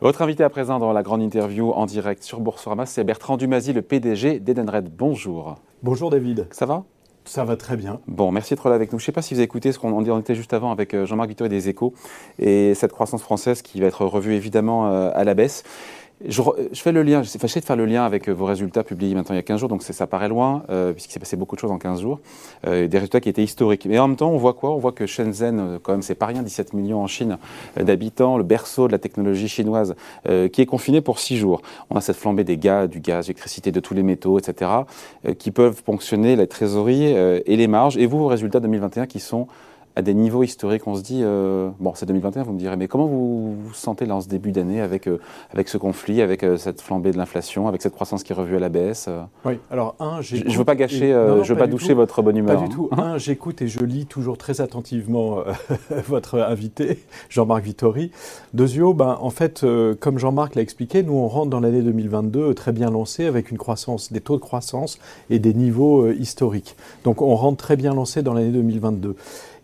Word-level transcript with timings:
Votre 0.00 0.22
invité 0.22 0.44
à 0.44 0.48
présent 0.48 0.78
dans 0.78 0.92
la 0.92 1.02
grande 1.02 1.22
interview 1.22 1.72
en 1.72 1.84
direct 1.84 2.22
sur 2.22 2.38
Boursorama, 2.38 2.86
c'est 2.86 3.02
Bertrand 3.02 3.36
Dumazy, 3.36 3.72
le 3.72 3.82
PDG 3.82 4.38
d'Edenred. 4.38 4.88
Bonjour. 4.96 5.56
Bonjour 5.82 6.08
David. 6.10 6.46
Ça 6.52 6.66
va? 6.66 6.84
Ça 7.24 7.44
va 7.44 7.56
très 7.56 7.76
bien. 7.76 7.98
Bon, 8.06 8.30
merci 8.30 8.54
d'être 8.54 8.68
là 8.68 8.76
avec 8.76 8.92
nous. 8.92 9.00
Je 9.00 9.02
ne 9.02 9.06
sais 9.06 9.12
pas 9.12 9.22
si 9.22 9.34
vous 9.34 9.40
écouté 9.40 9.72
ce 9.72 9.80
qu'on 9.80 10.20
était 10.20 10.36
juste 10.36 10.52
avant 10.52 10.70
avec 10.70 10.94
euh, 10.94 11.04
Jean-Marc 11.04 11.30
Vittori 11.30 11.48
des 11.48 11.68
Échos 11.68 11.94
et 12.38 12.74
cette 12.74 12.92
croissance 12.92 13.22
française 13.22 13.60
qui 13.60 13.80
va 13.80 13.88
être 13.88 14.06
revue 14.06 14.34
évidemment 14.34 14.86
euh, 14.86 15.10
à 15.14 15.24
la 15.24 15.34
baisse. 15.34 15.64
Je, 16.26 16.42
fais 16.74 16.90
le 16.90 17.04
lien, 17.04 17.22
je 17.22 17.38
fâché 17.38 17.60
de 17.60 17.64
faire 17.64 17.76
le 17.76 17.86
lien 17.86 18.04
avec 18.04 18.28
euh, 18.28 18.32
vos 18.32 18.44
résultats 18.44 18.82
publiés 18.82 19.14
maintenant 19.14 19.34
il 19.34 19.38
y 19.38 19.40
a 19.40 19.44
15 19.44 19.60
jours, 19.60 19.68
donc 19.68 19.84
ça 19.84 20.06
paraît 20.08 20.28
loin, 20.28 20.64
euh, 20.68 20.92
puisqu'il 20.92 21.12
s'est 21.12 21.20
passé 21.20 21.36
beaucoup 21.36 21.54
de 21.54 21.60
choses 21.60 21.70
en 21.70 21.78
15 21.78 22.00
jours, 22.00 22.18
euh, 22.66 22.88
des 22.88 22.98
résultats 22.98 23.20
qui 23.20 23.28
étaient 23.28 23.44
historiques. 23.44 23.86
Mais 23.86 24.00
en 24.00 24.08
même 24.08 24.16
temps, 24.16 24.30
on 24.30 24.36
voit 24.36 24.54
quoi? 24.54 24.70
On 24.70 24.78
voit 24.78 24.90
que 24.90 25.06
Shenzhen, 25.06 25.78
quand 25.80 25.92
même, 25.92 26.02
c'est 26.02 26.16
pas 26.16 26.26
rien, 26.26 26.42
17 26.42 26.72
millions 26.72 27.00
en 27.00 27.06
Chine 27.06 27.38
d'habitants, 27.76 28.36
le 28.36 28.42
berceau 28.42 28.88
de 28.88 28.92
la 28.92 28.98
technologie 28.98 29.48
chinoise, 29.48 29.94
qui 30.52 30.60
est 30.60 30.66
confiné 30.66 31.00
pour 31.00 31.20
6 31.20 31.36
jours. 31.36 31.62
On 31.90 31.96
a 31.96 32.00
cette 32.00 32.16
flambée 32.16 32.44
des 32.44 32.56
gaz, 32.56 32.88
du 32.88 33.00
gaz, 33.00 33.26
l'électricité, 33.26 33.70
de 33.70 33.80
tous 33.80 33.94
les 33.94 34.02
métaux, 34.02 34.38
etc., 34.38 34.70
qui 35.38 35.50
peuvent 35.50 35.82
ponctionner 35.82 36.34
la 36.36 36.46
trésorerie 36.46 37.06
et 37.06 37.56
les 37.56 37.68
marges. 37.68 37.96
Et 37.96 38.06
vous, 38.06 38.18
vos 38.18 38.26
résultats 38.26 38.60
2021 38.60 39.06
qui 39.06 39.20
sont 39.20 39.46
à 39.98 40.02
des 40.02 40.14
niveaux 40.14 40.44
historiques. 40.44 40.86
On 40.86 40.94
se 40.94 41.02
dit, 41.02 41.22
euh, 41.24 41.70
bon, 41.80 41.92
c'est 41.96 42.06
2021, 42.06 42.44
vous 42.44 42.52
me 42.52 42.58
direz, 42.58 42.76
mais 42.76 42.86
comment 42.86 43.06
vous 43.06 43.56
vous 43.60 43.74
sentez 43.74 44.06
là 44.06 44.14
en 44.14 44.20
ce 44.20 44.28
début 44.28 44.52
d'année 44.52 44.80
avec, 44.80 45.08
euh, 45.08 45.18
avec 45.52 45.68
ce 45.68 45.76
conflit, 45.76 46.22
avec 46.22 46.44
euh, 46.44 46.56
cette 46.56 46.80
flambée 46.80 47.10
de 47.10 47.16
l'inflation, 47.16 47.66
avec 47.66 47.82
cette 47.82 47.94
croissance 47.94 48.22
qui 48.22 48.30
est 48.30 48.36
revue 48.36 48.54
à 48.54 48.60
la 48.60 48.68
baisse 48.68 49.08
Oui, 49.44 49.58
alors 49.72 49.96
un, 49.98 50.20
Je 50.20 50.36
ne 50.36 50.56
veux 50.56 50.64
pas 50.64 50.76
gâcher, 50.76 51.10
je 51.42 51.52
veux 51.52 51.58
pas, 51.58 51.66
doucher 51.66 51.94
votre 51.94 52.22
bonne 52.22 52.36
humeur. 52.36 52.60
Pas 52.60 52.68
du 52.68 52.72
tout. 52.72 52.88
Un, 52.92 53.18
j'écoute 53.18 53.60
et 53.60 53.66
je 53.66 53.80
lis 53.80 54.06
toujours 54.06 54.38
très 54.38 54.60
attentivement 54.60 55.38
votre 56.06 56.38
invité, 56.38 57.00
Jean-Marc 57.28 57.64
Vittori. 57.64 58.12
Deuxièmement, 58.54 58.94
ben, 58.94 59.18
en 59.20 59.30
fait, 59.30 59.66
comme 59.98 60.18
Jean-Marc 60.18 60.54
l'a 60.54 60.62
expliqué, 60.62 61.02
nous 61.02 61.14
on 61.14 61.26
rentre 61.26 61.50
dans 61.50 61.58
l'année 61.58 61.82
2022 61.82 62.54
très 62.54 62.70
bien 62.70 62.90
lancé 62.90 63.24
avec 63.26 63.50
une 63.50 63.58
croissance, 63.58 64.12
des 64.12 64.20
taux 64.20 64.36
de 64.36 64.42
croissance 64.42 65.00
et 65.28 65.40
des 65.40 65.54
niveaux 65.54 66.08
historiques. 66.12 66.76
Donc 67.02 67.20
on 67.20 67.34
rentre 67.34 67.56
très 67.56 67.74
bien 67.74 67.94
lancé 67.94 68.22
dans 68.22 68.32
l'année 68.32 68.52
2022. 68.52 69.16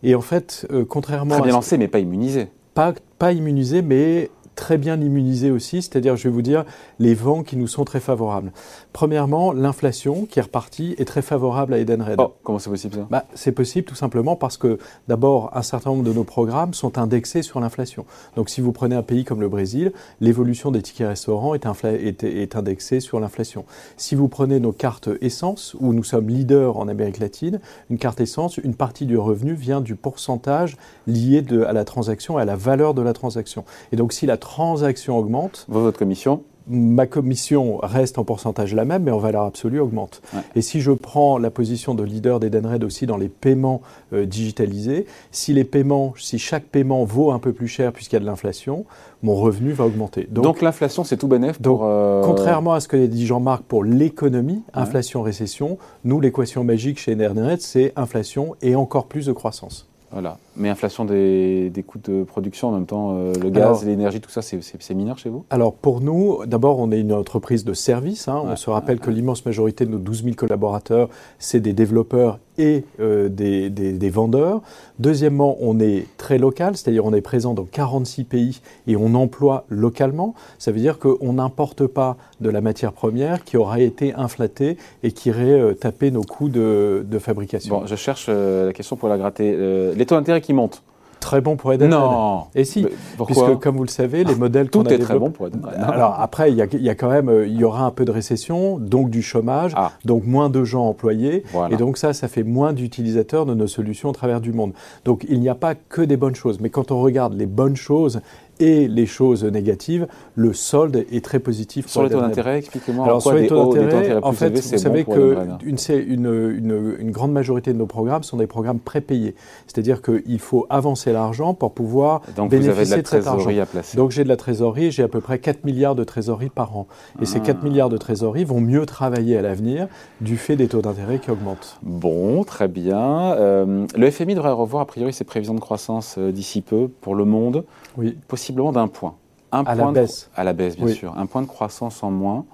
Et 0.05 0.14
en 0.14 0.20
fait, 0.20 0.66
euh, 0.70 0.84
contrairement. 0.84 1.34
Très 1.34 1.44
bien 1.44 1.52
lancé, 1.52 1.78
mais 1.78 1.88
pas 1.88 1.98
immunisé. 1.98 2.48
Pas, 2.74 2.92
pas 3.19 3.33
immunisé, 3.33 3.83
mais 3.83 4.30
très 4.55 4.78
bien 4.78 5.00
immunisé 5.00 5.50
aussi, 5.50 5.83
c'est-à-dire, 5.83 6.16
je 6.16 6.24
vais 6.24 6.30
vous 6.30 6.42
dire, 6.42 6.64
les 6.98 7.14
vents 7.14 7.42
qui 7.42 7.56
nous 7.56 7.66
sont 7.66 7.84
très 7.84 8.00
favorables. 8.00 8.52
Premièrement, 8.95 9.53
l'inflation 9.53 10.25
qui 10.25 10.39
est 10.39 10.42
repartie 10.42 10.95
est 10.98 11.05
très 11.05 11.20
favorable 11.20 11.75
à 11.75 11.78
Edenred. 11.78 12.14
Oh, 12.20 12.33
comment 12.45 12.61
c'est 12.61 12.70
possible 12.70 12.95
ça? 12.95 13.09
Bah, 13.11 13.25
C'est 13.34 13.50
possible 13.50 13.89
tout 13.89 13.97
simplement 13.97 14.37
parce 14.37 14.56
que, 14.56 14.78
d'abord, 15.09 15.50
un 15.53 15.62
certain 15.62 15.91
nombre 15.91 16.05
de 16.05 16.12
nos 16.12 16.23
programmes 16.23 16.75
sont 16.75 16.97
indexés 16.97 17.42
sur 17.42 17.59
l'inflation. 17.59 18.06
Donc, 18.37 18.48
si 18.48 18.61
vous 18.61 18.70
prenez 18.70 18.95
un 18.95 19.03
pays 19.03 19.25
comme 19.25 19.41
le 19.41 19.48
Brésil, 19.48 19.92
l'évolution 20.20 20.70
des 20.70 20.81
tickets 20.81 21.09
restaurants 21.09 21.56
est, 21.56 21.67
est, 21.84 22.22
est 22.22 22.55
indexée 22.55 23.00
sur 23.00 23.19
l'inflation. 23.19 23.65
Si 23.97 24.15
vous 24.15 24.28
prenez 24.28 24.61
nos 24.61 24.70
cartes 24.70 25.09
essence, 25.20 25.75
où 25.81 25.92
nous 25.92 26.05
sommes 26.05 26.28
leaders 26.28 26.77
en 26.77 26.87
Amérique 26.87 27.19
latine, 27.19 27.59
une 27.91 27.98
carte 27.98 28.20
essence, 28.20 28.59
une 28.59 28.77
partie 28.77 29.06
du 29.06 29.19
revenu 29.19 29.55
vient 29.55 29.81
du 29.81 29.97
pourcentage 29.97 30.77
lié 31.09 31.42
de, 31.42 31.65
à 31.65 31.72
la 31.72 31.84
transaction 31.84 32.39
et 32.39 32.42
à 32.42 32.45
la 32.45 32.55
valeur 32.55 32.95
de 32.95 33.03
la 33.03 33.12
transaction. 33.12 33.65
Et 33.91 33.97
donc, 33.97 34.12
si 34.12 34.25
la 34.25 34.37
transaction 34.37 35.19
augmente. 35.19 35.67
Votre 35.69 35.98
commission 35.98 36.45
ma 36.67 37.07
commission 37.07 37.79
reste 37.83 38.19
en 38.19 38.25
pourcentage 38.25 38.75
la 38.75 38.84
même, 38.84 39.05
mais 39.05 39.11
en 39.11 39.19
valeur 39.19 39.45
absolue 39.45 39.81
augmente. 39.81 40.23
Et 40.55 40.62
si 40.62 40.81
je 40.81 40.93
prends 40.93 41.39
la 41.39 41.51
position 41.51 41.95
de 41.95 42.03
leader 42.03 42.41
d'Edenred 42.41 42.84
aussi 42.84 43.06
dans 43.06 43.17
les 43.17 43.29
paiements 43.29 43.83
euh, 44.12 44.27
digitalisés, 44.27 45.06
si 45.31 45.53
les 45.53 45.65
paiements, 45.65 46.15
si 46.17 46.39
chaque 46.39 46.65
paiement 46.65 47.05
vaut 47.05 47.33
un 47.33 47.39
peu 47.39 47.53
plus 47.53 47.69
cher 47.69 47.93
puisqu'il 47.93 48.15
y 48.15 48.19
a 48.19 48.21
de 48.21 48.27
l'inflation, 48.27 48.84
mon 49.23 49.34
revenu 49.34 49.73
va 49.73 49.87
augmenter. 49.87 50.27
Donc, 50.31 50.62
l'inflation, 50.62 51.05
c'est 51.05 51.16
tout 51.16 51.28
bénéf 51.28 51.59
pour... 51.61 51.84
Euh, 51.84 52.22
contrairement 52.22 52.75
à 52.75 52.81
ce 52.81 52.88
que 52.88 52.97
dit 53.06 53.27
Jean-Marc 53.27 53.62
pour 53.65 53.84
l'économie, 53.84 54.62
inflation-récession, 54.75 55.78
nous, 56.05 56.21
l'équation 56.21 56.65
magique 56.65 56.99
chez 56.99 57.12
Edenred, 57.12 57.61
c'est 57.61 57.93
inflation 57.97 58.55
et 58.62 58.75
encore 58.75 59.06
plus 59.06 59.27
de 59.27 59.33
croissance. 59.33 59.88
Voilà. 60.12 60.38
Mais 60.56 60.69
inflation 60.69 61.04
des, 61.04 61.84
coûts 61.87 61.98
de 61.98 62.22
production 62.22 62.69
en 62.69 62.72
même 62.72 62.87
temps, 62.87 63.16
euh, 63.16 63.32
le 63.42 63.50
gaz, 63.50 63.84
l'énergie, 63.84 64.20
tout 64.20 64.31
ça, 64.31 64.42
c'est 64.42 64.94
mineur 64.94 65.19
chez 65.19 65.28
vous? 65.28 65.44
Alors 65.50 65.75
pour 65.75 66.00
nous, 66.00 66.47
d'abord, 66.47 66.78
on 66.78 66.92
est 66.92 67.00
une 67.00 67.12
entreprise 67.12 67.65
de 67.65 67.75
service. 67.75 68.28
Hein. 68.28 68.42
on 68.44 68.56
se 68.56 68.70
rappelle 68.70 69.00
que 69.00 69.10
l'immense 69.10 69.44
majorité 69.44 69.84
de 69.84 69.91
nos 69.91 69.98
12 69.98 70.25
000 70.25 70.37
collaborateurs, 70.37 71.09
c'est 71.38 71.60
des 71.60 71.72
développeurs 71.72 72.38
et 72.59 72.84
euh, 73.00 73.28
des, 73.28 73.70
des, 73.70 74.10
vendeurs. 74.10 74.60
Deuxièmement, 74.98 75.56
on 75.60 75.81
est 75.81 76.06
très 76.19 76.38
local, 76.38 76.76
c'est-à-dire 76.76 77.04
on 77.04 77.12
est 77.12 77.20
présent 77.20 77.53
dans 77.53 77.64
46 77.64 78.25
pays 78.25 78.60
et 78.87 78.97
on 78.97 79.14
emploie 79.14 79.64
localement. 79.69 80.34
Ça 80.59 80.70
veut 80.70 80.78
dire 80.78 80.98
qu'on 80.98 81.32
n'importe 81.32 81.87
pas 81.87 82.16
de 82.41 82.48
la 82.50 82.60
matière 82.60 82.93
première 82.93 83.43
qui 83.43 83.56
aura 83.56 83.81
été 83.81 84.14
inflatée 84.14 84.76
et 85.03 85.10
qui 85.10 85.31
irait 85.31 85.60
euh, 85.60 85.75
taper 85.75 86.10
nos 86.10 86.22
coûts 86.22 86.48
de, 86.48 87.04
de 87.09 87.19
fabrication. 87.19 87.81
Bon, 87.81 87.87
je 87.87 87.97
cherche 87.97 88.28
la 88.28 88.72
question 88.72 88.97
pour 88.97 89.09
la 89.09 89.19
gratter. 89.19 89.56
les 89.94 90.06
taux 90.06 90.14
d'intérêt 90.14 90.41
qui 90.44 90.53
monte. 90.53 90.82
Très 91.21 91.41
bon 91.41 91.56
pour 91.56 91.72
Edenred. 91.72 91.91
Non. 91.91 92.44
Et 92.55 92.65
si, 92.65 92.87
puisque 93.25 93.59
comme 93.59 93.78
vous 93.78 93.84
le 93.84 93.88
savez, 93.88 94.25
les 94.25 94.34
modèles 94.34 94.69
tout 94.69 94.87
est 94.88 94.99
très 94.99 95.19
bon 95.19 95.31
pour 95.31 95.47
Edenred. 95.47 95.75
Alors 95.75 96.16
après, 96.21 96.53
il 96.53 96.56
y, 96.59 96.91
a, 96.91 96.94
quand 96.94 97.09
même, 97.09 97.31
euh, 97.31 97.47
il 97.47 97.56
y 97.56 97.65
aura 97.65 97.87
un 97.87 97.91
peu 97.91 98.05
de 98.05 98.10
récession, 98.10 98.78
donc 98.78 99.09
du 99.09 99.22
chômage, 99.22 99.72
ah. 99.75 99.93
donc 100.05 100.27
moins 100.27 100.50
de 100.50 100.62
gens 100.65 100.87
employés, 100.87 101.44
et 101.71 101.77
donc 101.77 101.97
ça, 101.97 102.12
ça 102.12 102.28
fait 102.28 102.43
moins 102.43 102.75
d'utilisateurs 102.75 103.47
de 103.47 103.55
nos 103.55 103.66
solutions 103.66 104.10
au 104.10 104.12
travers 104.12 104.43
du 104.43 104.53
monde. 104.53 104.75
Donc 105.06 105.25
il 105.27 105.41
n'y 105.41 105.49
a 105.49 105.55
pas 105.55 105.75
que 105.75 106.03
des 106.03 106.19
bonnes 106.19 106.34
choses, 106.34 106.61
mais 106.61 106.69
quand 106.69 106.91
on 106.91 107.00
regarde 107.00 107.32
les 107.32 107.47
bonnes 107.47 107.76
choses 107.76 108.21
et 108.60 108.88
les 108.88 109.06
choses 109.06 109.44
négatives, 109.44 110.06
le 110.34 110.53
solde 110.53 111.04
est 111.10 111.25
très 111.25 111.38
positif. 111.38 111.88
Sur 111.88 112.03
les 112.03 112.10
taux 112.10 112.20
d'intérêt, 112.20 112.59
expliquez-moi. 112.59 113.04
Alors, 113.04 113.22
sur 113.22 113.32
les 113.32 113.47
taux 113.47 113.75
d'intérêt, 113.75 114.19
en 114.22 114.32
fait, 114.32 114.50
vous 114.50 114.78
savez 114.78 115.04
qu'une 115.04 115.76
une, 115.88 116.97
une, 116.98 117.10
grande 117.10 117.32
majorité 117.32 117.72
de 117.72 117.78
nos 117.78 117.87
programmes 117.87 118.22
sont 118.22 118.37
des 118.37 118.47
programmes 118.47 118.78
prépayés. 118.78 119.34
C'est-à-dire 119.66 120.03
qu'il 120.03 120.38
faut 120.38 120.66
avancer 120.70 121.12
l'argent 121.12 121.54
pour 121.54 121.72
pouvoir 121.72 122.22
Donc 122.37 122.50
bénéficier 122.50 122.72
vous 122.72 122.78
avez 122.78 122.84
de, 122.87 122.91
la 122.91 123.03
de 123.03 123.06
cet 123.06 123.26
argent. 123.26 123.50
À 123.60 123.66
placer. 123.66 123.97
Donc 123.97 124.10
j'ai 124.10 124.25
de 124.25 124.28
la 124.28 124.37
trésorerie, 124.37 124.91
j'ai 124.91 125.03
à 125.03 125.09
peu 125.09 125.20
près 125.20 125.38
4 125.38 125.64
milliards 125.64 125.94
de 125.94 126.04
trésorerie 126.04 126.48
par 126.48 126.76
an. 126.76 126.87
Et 127.20 127.26
ces 127.26 127.41
4 127.41 127.59
ah. 127.60 127.64
milliards 127.64 127.88
de 127.88 127.97
trésorerie 127.97 128.44
vont 128.44 128.60
mieux 128.60 128.87
travailler 128.87 129.37
à 129.37 129.43
l'avenir 129.43 129.87
du 130.20 130.37
fait 130.37 130.56
des 130.56 130.66
taux 130.66 130.82
d'intérêt 130.82 131.19
qui 131.19 131.31
augmentent. 131.31 131.78
Bon, 131.82 132.43
très 132.44 132.69
bien. 132.69 133.32
Euh, 133.34 133.87
le 133.97 134.10
FMI 134.10 134.34
devrait 134.34 134.53
revoir 134.53 134.82
a 134.82 134.87
priori 134.87 135.12
ses 135.12 135.25
prévisions 135.25 135.54
de 135.54 135.60
croissance 135.60 136.16
euh, 136.19 136.32
d'ici 136.32 136.62
peu 136.62 136.88
pour 136.88 137.14
le 137.14 137.25
monde. 137.25 137.64
Oui 137.97 138.16
possiblement 138.44 138.72
d'un 138.72 138.88
point. 138.88 139.15
Un 139.53 139.60
à 139.60 139.75
point 139.75 139.87
la 139.87 139.93
baisse. 139.93 140.31
à 140.37 140.44
la 140.44 140.53
baisse, 140.53 140.77
bien 140.77 140.88
sûr. 140.88 141.16
Un 141.16 141.27
point 141.27 141.41
de 141.41 141.47
croissance 141.47 142.03
en 142.03 142.10
moins. 142.10 142.44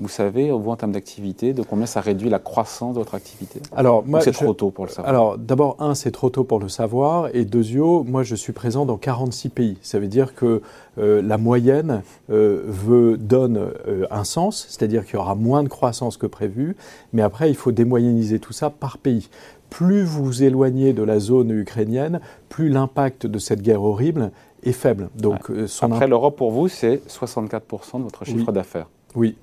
Vous 0.00 0.08
savez, 0.08 0.50
vous, 0.50 0.70
en 0.70 0.76
termes 0.76 0.90
d'activité, 0.90 1.52
de 1.52 1.62
combien 1.62 1.86
ça 1.86 2.00
réduit 2.00 2.28
la 2.28 2.40
croissance 2.40 2.94
de 2.94 2.98
votre 2.98 3.14
activité? 3.14 3.60
Alors, 3.76 4.04
moi, 4.04 4.20
c'est 4.20 4.32
trop 4.32 4.52
tôt 4.52 4.70
pour 4.70 4.86
le 4.86 4.90
savoir? 4.90 5.08
Alors, 5.08 5.38
d'abord, 5.38 5.76
un, 5.78 5.94
c'est 5.94 6.10
trop 6.10 6.30
tôt 6.30 6.42
pour 6.42 6.58
le 6.58 6.68
savoir, 6.68 7.28
et 7.32 7.44
deuxièmement, 7.44 8.02
moi, 8.02 8.24
je 8.24 8.34
suis 8.34 8.52
présent 8.52 8.86
dans 8.86 8.96
46 8.96 9.50
pays. 9.50 9.78
Ça 9.82 10.00
veut 10.00 10.08
dire 10.08 10.34
que 10.34 10.62
euh, 10.98 11.22
la 11.22 11.38
moyenne 11.38 12.02
euh, 12.30 12.64
veut, 12.66 13.16
donne 13.16 13.70
euh, 13.86 14.06
un 14.10 14.24
sens, 14.24 14.66
c'est-à-dire 14.68 15.04
qu'il 15.04 15.14
y 15.14 15.18
aura 15.18 15.36
moins 15.36 15.62
de 15.62 15.68
croissance 15.68 16.16
que 16.16 16.26
prévu, 16.26 16.76
mais 17.12 17.22
après, 17.22 17.48
il 17.48 17.56
faut 17.56 17.70
démoyenniser 17.70 18.40
tout 18.40 18.52
ça 18.52 18.70
par 18.70 18.98
pays 18.98 19.28
plus 19.74 20.04
vous 20.04 20.24
vous 20.24 20.44
éloignez 20.44 20.92
de 20.92 21.02
la 21.02 21.18
zone 21.18 21.50
ukrainienne, 21.50 22.20
plus 22.48 22.68
l'impact 22.68 23.26
de 23.26 23.40
cette 23.40 23.60
guerre 23.60 23.82
horrible 23.82 24.30
est 24.64 24.72
faible. 24.72 25.10
Donc, 25.14 25.50
euh, 25.50 25.66
Après, 25.82 26.06
l'Europe, 26.06 26.36
pour 26.36 26.50
vous, 26.50 26.68
c'est 26.68 27.02
64% 27.08 27.98
de 27.98 28.04
votre 28.04 28.24
chiffre 28.24 28.52
d'affaires. 28.52 28.88
Oui. 29.14 29.36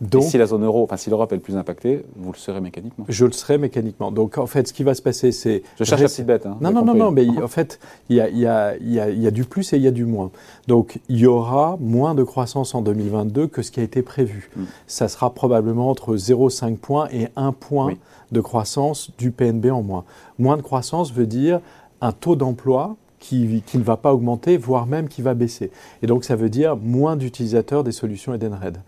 Donc, 0.00 0.24
Et 0.24 0.26
si 0.26 0.38
la 0.38 0.46
zone 0.46 0.64
euro, 0.64 0.82
enfin 0.82 0.96
si 0.96 1.08
l'Europe 1.08 1.32
est 1.32 1.36
le 1.36 1.40
plus 1.40 1.56
impactée, 1.56 2.04
vous 2.16 2.32
le 2.32 2.36
serez 2.36 2.60
mécaniquement. 2.60 3.04
Je 3.08 3.24
le 3.26 3.32
serai 3.32 3.58
mécaniquement. 3.58 4.10
Donc 4.10 4.38
en 4.38 4.46
fait, 4.46 4.66
ce 4.66 4.72
qui 4.72 4.82
va 4.82 4.94
se 4.94 5.02
passer, 5.02 5.30
c'est. 5.30 5.62
Je 5.78 5.84
cherche 5.84 6.02
la 6.02 6.08
petite 6.08 6.26
bête. 6.26 6.46
Hein, 6.46 6.58
non, 6.60 6.72
non, 6.72 6.84
non, 6.84 6.94
non, 6.94 7.10
mais 7.10 7.26
en 7.40 7.48
fait, 7.48 7.78
il 8.08 8.16
y 8.16 8.20
a, 8.20 8.28
y, 8.28 8.44
a, 8.44 8.76
y, 8.78 8.98
a, 8.98 9.08
y 9.10 9.26
a, 9.26 9.30
du 9.30 9.44
plus 9.44 9.72
et 9.72 9.76
il 9.76 9.82
y 9.82 9.86
a 9.86 9.92
du 9.92 10.04
moins. 10.04 10.30
Donc 10.66 11.00
il 11.08 11.18
y 11.18 11.26
aura 11.26 11.76
moins 11.80 12.14
de 12.14 12.24
croissance 12.24 12.74
en 12.74 12.82
2022 12.82 13.46
que 13.46 13.62
ce 13.62 13.70
qui 13.70 13.80
a 13.80 13.82
été 13.84 14.02
prévu. 14.02 14.50
Hmm. 14.56 14.64
Ça 14.88 15.06
sera 15.06 15.32
probablement 15.32 15.90
entre 15.90 16.16
0,5 16.16 16.76
points 16.76 17.08
et 17.12 17.28
1 17.36 17.52
point 17.52 17.94
de 18.32 18.40
croissance 18.40 19.12
du 19.16 19.30
PNB 19.30 19.66
en 19.70 19.82
moins. 19.82 20.04
Moins 20.38 20.56
de 20.56 20.62
croissance 20.62 21.12
veut 21.12 21.26
dire 21.26 21.60
un 22.00 22.12
taux 22.12 22.36
d'emploi 22.36 22.96
qui, 23.24 23.78
ne 23.78 23.82
va 23.82 23.96
pas 23.96 24.12
augmenter, 24.12 24.56
voire 24.58 24.86
même 24.86 25.08
qui 25.08 25.22
va 25.22 25.34
baisser. 25.34 25.70
Et 26.02 26.06
donc 26.06 26.24
ça 26.24 26.36
veut 26.36 26.50
dire 26.50 26.76
moins 26.76 27.16
d'utilisateurs 27.16 27.82
des 27.82 27.92
solutions 27.92 28.34
Edenred. 28.34 28.78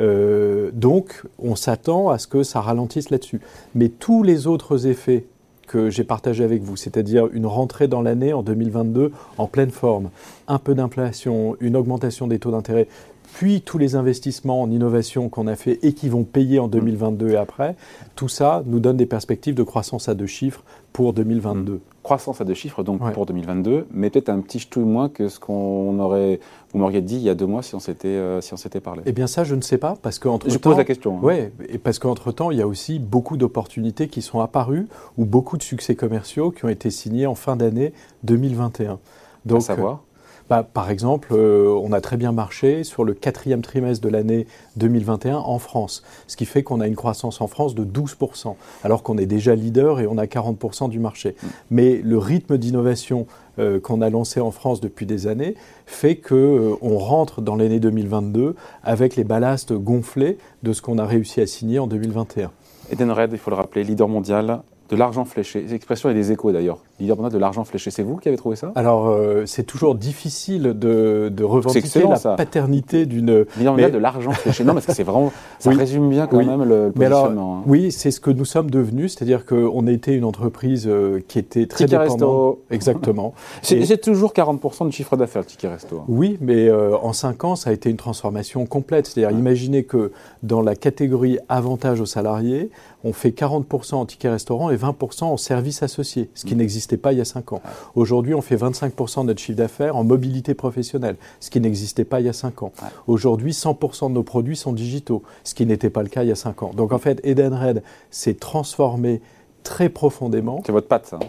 Euh, 0.00 0.70
donc 0.72 1.22
on 1.38 1.54
s'attend 1.54 2.10
à 2.10 2.18
ce 2.18 2.26
que 2.26 2.42
ça 2.42 2.60
ralentisse 2.60 3.10
là-dessus. 3.10 3.40
Mais 3.74 3.88
tous 3.88 4.22
les 4.22 4.46
autres 4.46 4.88
effets 4.88 5.24
que 5.68 5.90
j'ai 5.90 6.04
partagés 6.04 6.44
avec 6.44 6.62
vous, 6.62 6.76
c'est-à-dire 6.76 7.28
une 7.32 7.46
rentrée 7.46 7.88
dans 7.88 8.02
l'année 8.02 8.32
en 8.32 8.42
2022 8.42 9.12
en 9.38 9.46
pleine 9.46 9.70
forme, 9.70 10.10
un 10.48 10.58
peu 10.58 10.74
d'inflation, 10.74 11.56
une 11.60 11.76
augmentation 11.76 12.26
des 12.26 12.38
taux 12.38 12.52
d'intérêt, 12.52 12.88
puis 13.34 13.60
tous 13.60 13.78
les 13.78 13.96
investissements 13.96 14.62
en 14.62 14.70
innovation 14.70 15.28
qu'on 15.28 15.46
a 15.46 15.56
fait 15.56 15.78
et 15.82 15.92
qui 15.92 16.08
vont 16.08 16.24
payer 16.24 16.58
en 16.58 16.68
2022 16.68 17.30
et 17.30 17.36
après, 17.36 17.76
tout 18.14 18.28
ça 18.28 18.62
nous 18.66 18.80
donne 18.80 18.96
des 18.96 19.06
perspectives 19.06 19.54
de 19.54 19.64
croissance 19.64 20.08
à 20.08 20.14
deux 20.14 20.26
chiffres 20.26 20.62
pour 20.92 21.12
2022 21.12 21.80
croissance 22.06 22.40
à 22.40 22.44
deux 22.44 22.54
chiffres 22.54 22.84
donc 22.84 23.00
pour 23.12 23.26
2022, 23.26 23.88
mais 23.90 24.10
peut-être 24.10 24.28
un 24.28 24.38
petit 24.38 24.60
ch'touille 24.60 24.84
moins 24.84 25.08
que 25.08 25.28
ce 25.28 25.40
qu'on 25.40 25.98
aurait, 25.98 26.38
vous 26.72 26.78
m'auriez 26.78 27.00
dit 27.00 27.16
il 27.16 27.22
y 27.22 27.28
a 27.28 27.34
deux 27.34 27.46
mois 27.46 27.62
si 27.62 27.74
on 27.74 27.80
s'était 27.80 28.06
euh, 28.06 28.40
si 28.40 28.54
on 28.54 28.56
s'était 28.56 28.78
parlé. 28.78 29.02
Eh 29.06 29.12
bien 29.12 29.26
ça, 29.26 29.42
je 29.42 29.56
ne 29.56 29.60
sais 29.60 29.76
pas 29.76 29.96
parce 30.00 30.20
qu'entre 30.20 30.48
je 30.48 30.56
pose 30.56 30.76
la 30.76 30.84
question. 30.84 31.18
Hein. 31.18 31.22
Ouais, 31.22 31.52
et 31.68 31.78
parce 31.78 31.98
qu'entre 31.98 32.30
temps, 32.30 32.52
il 32.52 32.58
y 32.58 32.62
a 32.62 32.66
aussi 32.68 33.00
beaucoup 33.00 33.36
d'opportunités 33.36 34.06
qui 34.06 34.22
sont 34.22 34.38
apparues 34.38 34.86
ou 35.18 35.24
beaucoup 35.24 35.56
de 35.56 35.64
succès 35.64 35.96
commerciaux 35.96 36.52
qui 36.52 36.64
ont 36.64 36.68
été 36.68 36.90
signés 36.90 37.26
en 37.26 37.34
fin 37.34 37.56
d'année 37.56 37.92
2021. 38.22 39.00
Donc, 39.44 39.58
à 39.58 39.60
savoir 39.60 40.02
bah, 40.48 40.62
par 40.62 40.90
exemple, 40.90 41.28
euh, 41.32 41.68
on 41.82 41.92
a 41.92 42.00
très 42.00 42.16
bien 42.16 42.32
marché 42.32 42.84
sur 42.84 43.04
le 43.04 43.14
quatrième 43.14 43.62
trimestre 43.62 44.04
de 44.04 44.08
l'année 44.08 44.46
2021 44.76 45.36
en 45.38 45.58
France, 45.58 46.02
ce 46.26 46.36
qui 46.36 46.46
fait 46.46 46.62
qu'on 46.62 46.80
a 46.80 46.86
une 46.86 46.94
croissance 46.94 47.40
en 47.40 47.48
France 47.48 47.74
de 47.74 47.84
12%, 47.84 48.54
alors 48.84 49.02
qu'on 49.02 49.18
est 49.18 49.26
déjà 49.26 49.54
leader 49.54 50.00
et 50.00 50.06
on 50.06 50.18
a 50.18 50.26
40% 50.26 50.88
du 50.88 50.98
marché. 50.98 51.30
Mm. 51.30 51.46
Mais 51.70 52.00
le 52.02 52.18
rythme 52.18 52.58
d'innovation 52.58 53.26
euh, 53.58 53.80
qu'on 53.80 54.02
a 54.02 54.10
lancé 54.10 54.40
en 54.40 54.50
France 54.50 54.80
depuis 54.80 55.06
des 55.06 55.26
années 55.26 55.54
fait 55.86 56.16
qu'on 56.16 56.34
euh, 56.34 56.76
rentre 56.82 57.40
dans 57.40 57.56
l'année 57.56 57.80
2022 57.80 58.54
avec 58.84 59.16
les 59.16 59.24
ballastes 59.24 59.72
gonflés 59.72 60.38
de 60.62 60.72
ce 60.72 60.82
qu'on 60.82 60.98
a 60.98 61.06
réussi 61.06 61.40
à 61.40 61.46
signer 61.46 61.78
en 61.78 61.86
2021. 61.86 62.52
Edenred, 62.92 63.32
il 63.32 63.38
faut 63.38 63.50
le 63.50 63.56
rappeler, 63.56 63.82
leader 63.82 64.08
mondial 64.08 64.62
de 64.90 64.96
l'argent 64.96 65.24
fléché. 65.24 65.62
L'expression 65.62 66.08
est 66.10 66.14
des 66.14 66.30
échos 66.30 66.52
d'ailleurs. 66.52 66.85
Leader 66.98 67.16
de 67.28 67.38
l'argent 67.38 67.64
fléché, 67.64 67.90
c'est 67.90 68.02
vous 68.02 68.16
qui 68.16 68.28
avez 68.28 68.38
trouvé 68.38 68.56
ça? 68.56 68.72
Alors, 68.74 69.08
euh, 69.08 69.44
c'est 69.44 69.64
toujours 69.64 69.94
difficile 69.94 70.62
de, 70.62 71.30
de 71.30 71.44
revendiquer 71.44 72.04
la 72.08 72.36
paternité 72.36 73.04
d'une. 73.04 73.44
Leader 73.58 73.74
mais... 73.74 73.90
de 73.90 73.98
l'argent 73.98 74.32
fléché. 74.32 74.64
Non, 74.64 74.72
parce 74.72 74.86
que 74.86 74.94
c'est 74.94 75.02
vraiment. 75.02 75.32
Ça 75.58 75.70
résume 75.70 76.08
bien 76.08 76.26
quand 76.26 76.44
même 76.44 76.64
le, 76.64 76.92
positionnement. 76.92 77.58
Hein. 77.58 77.62
Oui, 77.66 77.92
c'est 77.92 78.10
ce 78.10 78.20
que 78.20 78.30
nous 78.30 78.44
sommes 78.44 78.70
devenus, 78.70 79.14
c'est-à-dire 79.14 79.44
qu'on 79.44 79.86
a 79.86 79.90
été 79.90 80.12
une 80.12 80.24
entreprise 80.24 80.86
euh, 80.86 81.20
qui 81.26 81.38
était 81.38 81.66
très 81.66 81.84
Ticket 81.84 81.98
Resto. 81.98 82.62
Exactement. 82.70 83.34
J'ai 83.62 83.98
toujours 83.98 84.32
40% 84.32 84.86
de 84.86 84.92
chiffre 84.92 85.16
d'affaires, 85.16 85.42
le 85.42 85.46
Ticket 85.46 85.68
Resto. 85.68 86.02
Oui, 86.08 86.38
mais 86.40 86.68
euh, 86.68 86.96
en 86.96 87.12
5 87.12 87.44
ans, 87.44 87.56
ça 87.56 87.70
a 87.70 87.72
été 87.72 87.90
une 87.90 87.96
transformation 87.96 88.64
complète. 88.66 89.06
C'est-à-dire, 89.06 89.36
imaginez 89.36 89.84
que 89.84 90.12
dans 90.42 90.62
la 90.62 90.76
catégorie 90.76 91.38
avantage 91.48 92.00
aux 92.00 92.06
salariés, 92.06 92.70
on 93.04 93.12
fait 93.12 93.30
40% 93.30 93.94
en 93.94 94.06
ticket 94.06 94.28
restaurant 94.28 94.70
et 94.70 94.76
20% 94.76 95.24
en 95.24 95.36
services 95.36 95.82
associés, 95.82 96.28
ce 96.34 96.44
qui 96.44 96.54
mm. 96.54 96.58
N'existait 96.86 96.96
pas 96.96 97.12
il 97.12 97.18
y 97.18 97.20
a 97.20 97.24
5 97.24 97.52
ans. 97.52 97.62
Aujourd'hui, 97.94 98.34
on 98.34 98.40
fait 98.40 98.56
25% 98.56 99.22
de 99.22 99.26
notre 99.26 99.40
chiffre 99.40 99.58
d'affaires 99.58 99.96
en 99.96 100.04
mobilité 100.04 100.54
professionnelle, 100.54 101.16
ce 101.40 101.50
qui 101.50 101.60
n'existait 101.60 102.04
pas 102.04 102.20
il 102.20 102.26
y 102.26 102.28
a 102.28 102.32
5 102.32 102.62
ans. 102.62 102.72
Aujourd'hui, 103.06 103.52
100% 103.52 104.08
de 104.08 104.14
nos 104.14 104.22
produits 104.22 104.56
sont 104.56 104.72
digitaux, 104.72 105.22
ce 105.44 105.54
qui 105.54 105.66
n'était 105.66 105.90
pas 105.90 106.02
le 106.02 106.08
cas 106.08 106.22
il 106.22 106.28
y 106.28 106.32
a 106.32 106.36
5 106.36 106.62
ans. 106.62 106.70
Donc 106.74 106.92
en 106.92 106.98
fait, 106.98 107.20
Edenred 107.24 107.82
s'est 108.10 108.34
transformé 108.34 109.20
très 109.62 109.88
profondément. 109.88 110.62
C'est 110.64 110.72
votre 110.72 110.88
patte, 110.88 111.06
ça 111.06 111.16
hein 111.16 111.26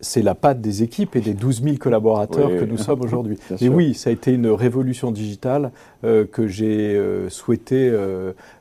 c'est 0.00 0.22
la 0.22 0.34
patte 0.34 0.60
des 0.60 0.82
équipes 0.82 1.16
et 1.16 1.20
des 1.20 1.32
12 1.32 1.62
000 1.62 1.76
collaborateurs 1.76 2.50
que 2.50 2.64
nous 2.64 2.76
sommes 2.76 3.00
aujourd'hui. 3.00 3.38
Mais 3.60 3.68
oui, 3.68 3.94
ça 3.94 4.10
a 4.10 4.12
été 4.12 4.32
une 4.32 4.48
révolution 4.48 5.10
digitale 5.10 5.72
que 6.30 6.46
j'ai 6.46 6.94
euh, 6.96 7.28
souhaité 7.30 7.90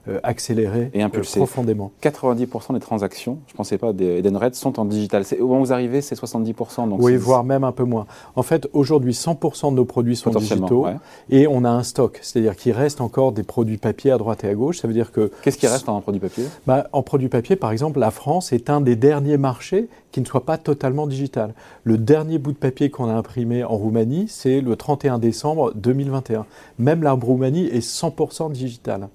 euh, 0.07 0.19
accélérer 0.21 0.91
et 0.93 1.01
impulser. 1.01 1.39
profondément. 1.39 1.91
90% 2.03 2.73
des 2.75 2.79
transactions, 2.79 3.39
je 3.47 3.53
ne 3.53 3.57
pensais 3.57 3.79
pas, 3.79 3.91
d'Edenred 3.91 4.53
sont 4.53 4.79
en 4.79 4.85
digital. 4.85 5.23
Au 5.39 5.47
moment 5.47 5.61
où 5.61 5.65
vous 5.65 5.73
arrivez, 5.73 6.01
c'est 6.01 6.15
70%. 6.15 6.89
Donc 6.89 7.01
oui, 7.01 7.15
voire 7.15 7.43
même 7.43 7.63
un 7.63 7.71
peu 7.71 7.85
moins. 7.85 8.05
En 8.35 8.43
fait, 8.43 8.67
aujourd'hui, 8.73 9.13
100% 9.13 9.71
de 9.71 9.75
nos 9.75 9.85
produits 9.85 10.15
sont 10.15 10.29
digitaux 10.29 10.85
et 11.31 11.47
on 11.47 11.63
a 11.63 11.69
un 11.69 11.81
stock. 11.81 12.19
C'est-à-dire 12.21 12.55
qu'il 12.55 12.73
reste 12.73 13.01
encore 13.01 13.31
des 13.31 13.41
produits 13.41 13.77
papier 13.77 14.11
à 14.11 14.19
droite 14.19 14.43
et 14.43 14.49
à 14.49 14.53
gauche. 14.53 14.77
Ça 14.77 14.87
veut 14.87 14.93
dire 14.93 15.11
que... 15.11 15.31
Qu'est-ce 15.41 15.57
qui 15.57 15.65
reste 15.65 15.89
en 15.89 16.01
produits 16.01 16.21
papier? 16.21 16.45
Bah, 16.67 16.87
En 16.93 17.01
produits 17.01 17.29
papier, 17.29 17.55
par 17.55 17.71
exemple, 17.71 17.99
la 17.99 18.11
France 18.11 18.53
est 18.53 18.69
un 18.69 18.81
des 18.81 18.95
derniers 18.95 19.37
marchés 19.37 19.87
qui 20.11 20.21
ne 20.21 20.25
soit 20.25 20.45
pas 20.45 20.57
totalement 20.57 21.07
digital. 21.07 21.53
Le 21.83 21.97
dernier 21.97 22.37
bout 22.37 22.53
de 22.53 22.57
papier 22.57 22.89
qu'on 22.89 23.09
a 23.09 23.13
imprimé 23.13 23.63
en 23.63 23.75
Roumanie, 23.75 24.27
c'est 24.29 24.61
le 24.61 24.75
31 24.75 25.19
décembre 25.19 25.73
2021. 25.75 26.45
Même 26.79 27.03
la 27.03 27.15
Roumanie 27.35 27.65
est 27.67 27.85
100% 27.85 28.51
digital. 28.51 29.09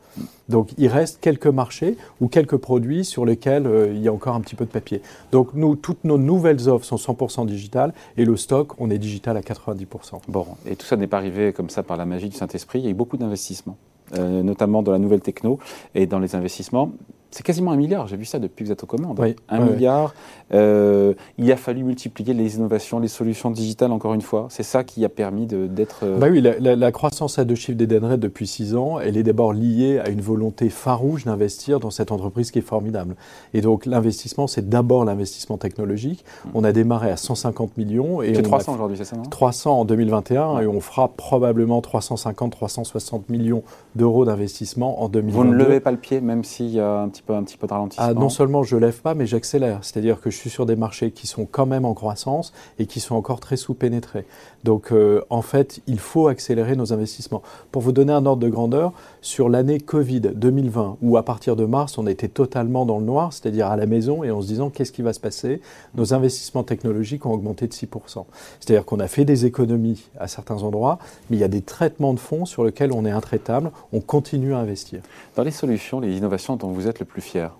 Donc 0.49 0.71
il 0.77 0.89
reste 0.89 1.21
quelques 1.21 1.47
marchés 1.47 1.97
ou 2.21 2.29
quelques 2.29 2.59
produits 2.59 3.05
sur 3.05 3.25
lesquels 3.25 3.67
euh, 3.67 3.93
il 3.95 4.03
y 4.03 4.09
a 4.09 4.13
encore 4.13 4.35
un 4.35 4.41
petit 4.41 4.57
peu 4.57 4.67
de 4.67 4.71
papier. 4.71 5.01
Donc 5.33 5.55
nous, 5.55 5.75
toutes 5.75 6.05
nos 6.05 6.19
nouvelles 6.19 6.69
offres 6.69 6.85
sont 6.85 6.97
100% 6.97 7.47
digitales 7.47 7.95
et 8.19 8.27
le 8.27 8.37
stock, 8.37 8.75
on 8.79 8.91
est 8.91 8.99
digital 8.99 9.37
à 9.37 9.41
90%. 9.41 9.87
Bon, 10.29 10.47
et 10.67 10.77
tout 10.77 10.87
ça 10.87 10.97
n'est 10.97 11.07
pas 11.07 11.17
arrivé 11.17 11.55
comme 11.55 11.71
ça 11.71 11.83
par 11.83 11.97
la 11.97 12.05
magie 12.05 12.29
du 12.29 12.37
Saint-Esprit. 12.37 12.81
Il 12.81 12.85
y 12.85 12.89
a 12.89 12.91
eu 12.91 12.95
beaucoup 12.95 13.17
d'investissements. 13.17 13.79
Euh, 14.19 14.43
notamment 14.43 14.83
dans 14.83 14.91
la 14.91 14.99
nouvelle 14.99 15.21
techno 15.21 15.61
et 15.95 16.07
dans 16.07 16.19
les 16.19 16.35
investissements 16.35 16.91
c'est 17.31 17.45
quasiment 17.45 17.71
un 17.73 17.77
milliard, 17.77 18.09
j'ai 18.09 18.17
vu 18.17 18.25
ça 18.25 18.39
depuis 18.39 18.65
que 18.65 18.69
vous 18.69 18.73
êtes 18.73 18.83
aux 18.83 18.87
commandes. 18.87 19.21
un 19.49 19.61
milliard. 19.61 20.15
Euh, 20.53 21.15
il 21.39 21.51
a 21.53 21.57
fallu 21.57 21.85
multiplier 21.85 22.35
les 22.35 22.57
innovations, 22.57 22.99
les 22.99 23.09
solutions 23.09 23.51
digitales, 23.51 23.93
encore 23.93 24.15
une 24.15 24.21
fois. 24.21 24.49
C'est 24.51 24.65
ça 24.65 24.83
qui 24.83 25.05
a 25.05 25.09
permis 25.09 25.47
d'être. 25.47 26.01
Euh, 26.03 26.19
bah 26.19 26.27
oui, 26.31 26.41
la, 26.41 26.93
croissance 26.93 27.39
à 27.39 27.45
deux 27.45 27.55
chiffres 27.55 27.79
d'Edenred 27.79 28.19
depuis 28.19 28.47
six 28.47 28.75
ans, 28.75 28.99
elle 28.99 29.17
est 29.17 29.23
d'abord 29.23 29.53
liée 29.53 30.01
à 30.05 30.09
une 30.09 30.21
volonté 30.21 30.69
farouche 30.71 31.25
d'investir 31.25 31.79
dans 31.79 31.91
cette 31.91 32.11
entreprise 32.11 32.51
qui 32.51 32.59
est 32.59 32.63
formidable. 32.63 33.15
Et 33.55 33.61
donc 33.61 33.87
l'investissement, 33.87 34.47
c'est 34.47 34.69
d'abord 34.69 35.05
l'investissement 35.05 35.57
technologique. 35.57 36.25
Hmm. 36.45 36.51
On 36.55 36.65
a 36.65 36.73
démarré 36.73 37.11
à 37.11 37.17
150 37.17 37.77
millions. 37.77 38.21
C'est 38.23 38.43
300 38.43 38.75
aujourd'hui, 38.75 38.97
c'est 38.97 39.05
ça 39.05 39.17
300 39.31 39.81
en 39.81 39.85
2021 39.85 40.61
et 40.61 40.67
on 40.67 40.81
fera 40.81 41.09
probablement 41.09 41.81
350-360 41.81 43.23
millions 43.29 43.63
d'euros 43.95 44.25
d'investissement 44.25 45.03
en 45.03 45.09
2022. 45.09 45.37
Vous 45.37 45.55
ne 45.55 45.57
levez 45.57 45.81
pas 45.81 45.91
le 45.91 45.97
pied, 45.97 46.21
même 46.21 46.45
s'il 46.45 46.71
y 46.71 46.81
a 46.81 47.01
un 47.01 47.09
petit 47.09 47.20
un 47.29 47.43
petit 47.43 47.57
peu 47.57 47.67
de 47.67 47.73
ralentissement 47.73 48.07
ah, 48.09 48.15
Non 48.15 48.29
seulement 48.29 48.63
je 48.63 48.77
ne 48.77 48.81
lève 48.81 49.01
pas, 49.01 49.15
mais 49.15 49.27
j'accélère. 49.27 49.79
C'est-à-dire 49.83 50.21
que 50.21 50.31
je 50.31 50.37
suis 50.37 50.51
sur 50.51 50.67
des 50.67 50.77
marchés 50.77 51.11
qui 51.11 51.27
sont 51.27 51.47
quand 51.51 51.67
même 51.67 51.85
en 51.85 51.95
croissance 51.95 52.53
et 52.79 52.87
qui 52.87 53.01
sont 53.01 53.15
encore 53.15 53.41
très 53.41 53.57
sous-pénétrés. 53.57 54.27
Donc 54.65 54.93
euh, 54.93 55.23
en 55.31 55.43
fait, 55.43 55.81
il 55.87 55.99
faut 55.99 56.29
accélérer 56.29 56.77
nos 56.77 56.93
investissements. 56.93 57.43
Pour 57.73 57.83
vous 57.83 57.93
donner 57.93 58.13
un 58.13 58.27
ordre 58.27 58.43
de 58.43 58.49
grandeur, 58.49 58.93
sur 59.21 59.49
l'année 59.49 59.81
Covid 59.81 60.21
2020, 60.21 60.99
où 61.03 61.17
à 61.17 61.25
partir 61.25 61.57
de 61.57 61.65
mars, 61.65 61.99
on 61.99 62.07
était 62.07 62.29
totalement 62.29 62.87
dans 62.87 62.99
le 62.99 63.05
noir, 63.05 63.33
c'est-à-dire 63.33 63.67
à 63.69 63.77
la 63.77 63.87
maison 63.87 64.25
et 64.25 64.31
en 64.31 64.41
se 64.41 64.47
disant 64.47 64.71
qu'est-ce 64.71 64.93
qui 64.93 65.03
va 65.03 65.13
se 65.13 65.21
passer, 65.21 65.61
nos 65.95 66.15
investissements 66.15 66.65
technologiques 66.65 67.27
ont 67.27 67.33
augmenté 67.33 67.67
de 67.67 67.73
6%. 67.73 68.25
C'est-à-dire 68.61 68.85
qu'on 68.85 69.01
a 69.01 69.09
fait 69.09 69.25
des 69.25 69.47
économies 69.47 70.05
à 70.19 70.29
certains 70.29 70.63
endroits, 70.63 70.99
mais 71.29 71.37
il 71.37 71.41
y 71.41 71.45
a 71.45 71.49
des 71.49 71.63
traitements 71.63 72.15
de 72.15 72.19
fonds 72.19 72.45
sur 72.45 72.65
lesquels 72.65 72.93
on 72.93 73.05
est 73.05 73.11
intraitable, 73.11 73.71
on 73.93 74.01
continue 74.01 74.55
à 74.55 74.59
investir. 74.59 75.01
Dans 75.37 75.43
les 75.43 75.51
solutions, 75.51 76.01
les 76.01 76.17
innovations 76.17 76.57
dont 76.57 76.69
vous 76.69 76.89
êtes 76.89 76.99
le 76.99 77.07
plus 77.11 77.23
fier 77.23 77.57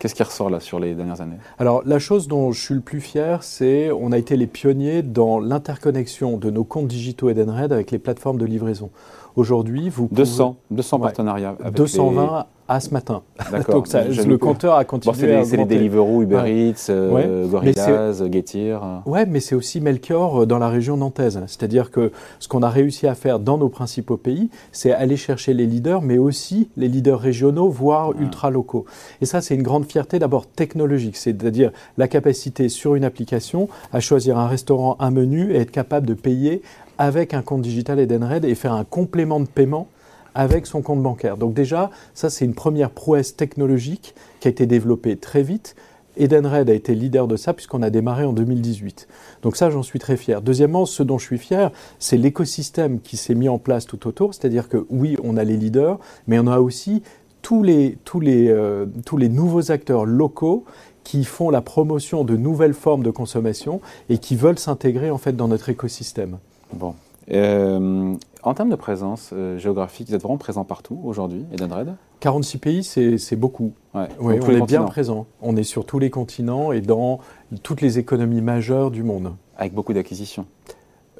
Qu'est-ce 0.00 0.14
qui 0.14 0.22
ressort 0.22 0.48
là 0.48 0.60
sur 0.60 0.80
les 0.80 0.94
dernières 0.94 1.20
années? 1.20 1.36
Alors 1.58 1.82
la 1.84 1.98
chose 1.98 2.26
dont 2.26 2.52
je 2.52 2.60
suis 2.60 2.74
le 2.74 2.80
plus 2.80 3.02
fier, 3.02 3.42
c'est 3.42 3.90
on 3.90 4.12
a 4.12 4.18
été 4.18 4.34
les 4.38 4.46
pionniers 4.46 5.02
dans 5.02 5.38
l'interconnexion 5.38 6.38
de 6.38 6.48
nos 6.50 6.64
comptes 6.64 6.88
digitaux 6.88 7.28
Edenred 7.28 7.70
avec 7.70 7.90
les 7.90 7.98
plateformes 7.98 8.38
de 8.38 8.46
livraison. 8.46 8.90
Aujourd'hui, 9.36 9.88
vous 9.88 10.08
200, 10.10 10.56
200 10.70 10.98
partenariats. 11.00 11.56
Avec 11.60 11.74
220 11.74 12.46
à 12.70 12.78
ce 12.78 12.90
matin. 12.94 13.22
Donc 13.50 13.88
le 13.92 14.36
compteur 14.36 14.76
a 14.76 14.84
continué 14.84 15.12
bon, 15.38 15.44
C'est 15.44 15.56
les, 15.56 15.64
Deliveroo, 15.64 16.22
Uber 16.22 16.44
Eats, 16.46 16.86
euh, 16.88 17.48
Gorillaz, 17.48 18.22
Getir. 18.30 19.02
Ouais, 19.06 19.26
mais 19.26 19.40
c'est 19.40 19.56
aussi 19.56 19.80
Melchior 19.80 20.42
euh, 20.42 20.46
dans 20.46 20.58
la 20.58 20.68
région 20.68 20.96
nantaise. 20.96 21.40
C'est-à-dire 21.48 21.90
que 21.90 22.12
ce 22.38 22.46
qu'on 22.46 22.62
a 22.62 22.68
réussi 22.68 23.08
à 23.08 23.16
faire 23.16 23.40
dans 23.40 23.58
nos 23.58 23.68
principaux 23.68 24.16
pays, 24.16 24.50
c'est 24.70 24.92
aller 24.92 25.16
chercher 25.16 25.52
les 25.52 25.66
leaders, 25.66 26.00
mais 26.00 26.16
aussi 26.16 26.70
les 26.76 26.86
leaders 26.86 27.18
régionaux, 27.18 27.68
voire 27.68 28.12
ultra 28.20 28.50
locaux. 28.50 28.84
Et 29.20 29.26
ça, 29.26 29.40
c'est 29.40 29.56
une 29.56 29.64
grande 29.64 29.86
fierté 29.86 30.20
d'abord 30.20 30.46
technologique, 30.46 31.16
c'est-à-dire 31.16 31.72
la 31.98 32.06
capacité 32.06 32.68
sur 32.68 32.94
une 32.94 33.04
application 33.04 33.68
à 33.92 33.98
choisir 33.98 34.38
un 34.38 34.46
restaurant, 34.46 34.94
un 35.00 35.10
menu 35.10 35.52
et 35.52 35.56
être 35.56 35.72
capable 35.72 36.06
de 36.06 36.14
payer 36.14 36.62
avec 37.00 37.32
un 37.32 37.40
compte 37.40 37.62
digital 37.62 37.98
Edenred 37.98 38.44
et 38.44 38.54
faire 38.54 38.74
un 38.74 38.84
complément 38.84 39.40
de 39.40 39.46
paiement 39.46 39.88
avec 40.34 40.66
son 40.66 40.82
compte 40.82 41.02
bancaire. 41.02 41.38
Donc 41.38 41.54
déjà, 41.54 41.90
ça 42.12 42.28
c'est 42.28 42.44
une 42.44 42.54
première 42.54 42.90
prouesse 42.90 43.34
technologique 43.34 44.14
qui 44.38 44.48
a 44.48 44.50
été 44.50 44.66
développée 44.66 45.16
très 45.16 45.42
vite. 45.42 45.76
Edenred 46.18 46.68
a 46.68 46.74
été 46.74 46.94
leader 46.94 47.26
de 47.26 47.36
ça 47.36 47.54
puisqu'on 47.54 47.80
a 47.80 47.88
démarré 47.88 48.26
en 48.26 48.34
2018. 48.34 49.08
Donc 49.40 49.56
ça, 49.56 49.70
j'en 49.70 49.82
suis 49.82 49.98
très 49.98 50.18
fier. 50.18 50.42
Deuxièmement, 50.42 50.84
ce 50.84 51.02
dont 51.02 51.16
je 51.16 51.24
suis 51.24 51.38
fier, 51.38 51.70
c'est 51.98 52.18
l'écosystème 52.18 53.00
qui 53.00 53.16
s'est 53.16 53.34
mis 53.34 53.48
en 53.48 53.58
place 53.58 53.86
tout 53.86 54.06
autour. 54.06 54.34
C'est-à-dire 54.34 54.68
que 54.68 54.84
oui, 54.90 55.16
on 55.24 55.38
a 55.38 55.44
les 55.44 55.56
leaders, 55.56 55.98
mais 56.26 56.38
on 56.38 56.48
a 56.48 56.60
aussi 56.60 57.02
tous 57.40 57.62
les, 57.62 57.96
tous 58.04 58.20
les, 58.20 58.48
euh, 58.48 58.84
tous 59.06 59.16
les 59.16 59.30
nouveaux 59.30 59.70
acteurs 59.72 60.04
locaux 60.04 60.64
qui 61.02 61.24
font 61.24 61.48
la 61.48 61.62
promotion 61.62 62.24
de 62.24 62.36
nouvelles 62.36 62.74
formes 62.74 63.02
de 63.02 63.10
consommation 63.10 63.80
et 64.10 64.18
qui 64.18 64.36
veulent 64.36 64.58
s'intégrer 64.58 65.10
en 65.10 65.16
fait 65.16 65.34
dans 65.34 65.48
notre 65.48 65.70
écosystème. 65.70 66.36
Bon. 66.72 66.94
Euh, 67.30 68.14
en 68.42 68.54
termes 68.54 68.70
de 68.70 68.76
présence 68.76 69.30
euh, 69.32 69.58
géographique, 69.58 70.08
vous 70.08 70.14
êtes 70.14 70.22
vraiment 70.22 70.38
présent 70.38 70.64
partout 70.64 71.00
aujourd'hui, 71.04 71.44
Edenred? 71.52 71.94
46 72.20 72.58
pays, 72.58 72.84
c'est 72.84 73.36
beaucoup. 73.36 73.72
Ouais, 73.94 74.08
oui, 74.18 74.38
on 74.42 74.50
est 74.50 74.66
bien 74.66 74.82
présent. 74.82 75.26
On 75.40 75.56
est 75.56 75.62
sur 75.62 75.86
tous 75.86 75.98
les 75.98 76.10
continents 76.10 76.72
et 76.72 76.80
dans 76.80 77.20
toutes 77.62 77.80
les 77.80 77.98
économies 77.98 78.42
majeures 78.42 78.90
du 78.90 79.02
monde. 79.02 79.34
Avec 79.56 79.72
beaucoup 79.72 79.92
d'acquisitions 79.92 80.46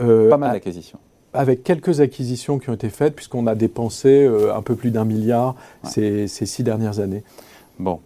euh, 0.01 0.29
Pas 0.29 0.37
mal 0.37 0.53
d'acquisitions. 0.53 0.99
avec 1.33 1.63
quelques 1.63 2.01
acquisitions 2.01 2.59
qui 2.59 2.69
ont 2.71 2.75
été 2.75 2.91
faites, 2.91 3.15
puisqu'on 3.15 3.47
a 3.47 3.55
dépensé 3.55 4.29
un 4.55 4.63
peu 4.63 4.75
plus 4.75 4.91
d'un 4.91 5.05
milliard 5.05 5.55
ces, 5.85 6.27
six 6.27 6.63
dernières 6.63 7.01
années. 7.01 7.23
Bon. 7.79 8.01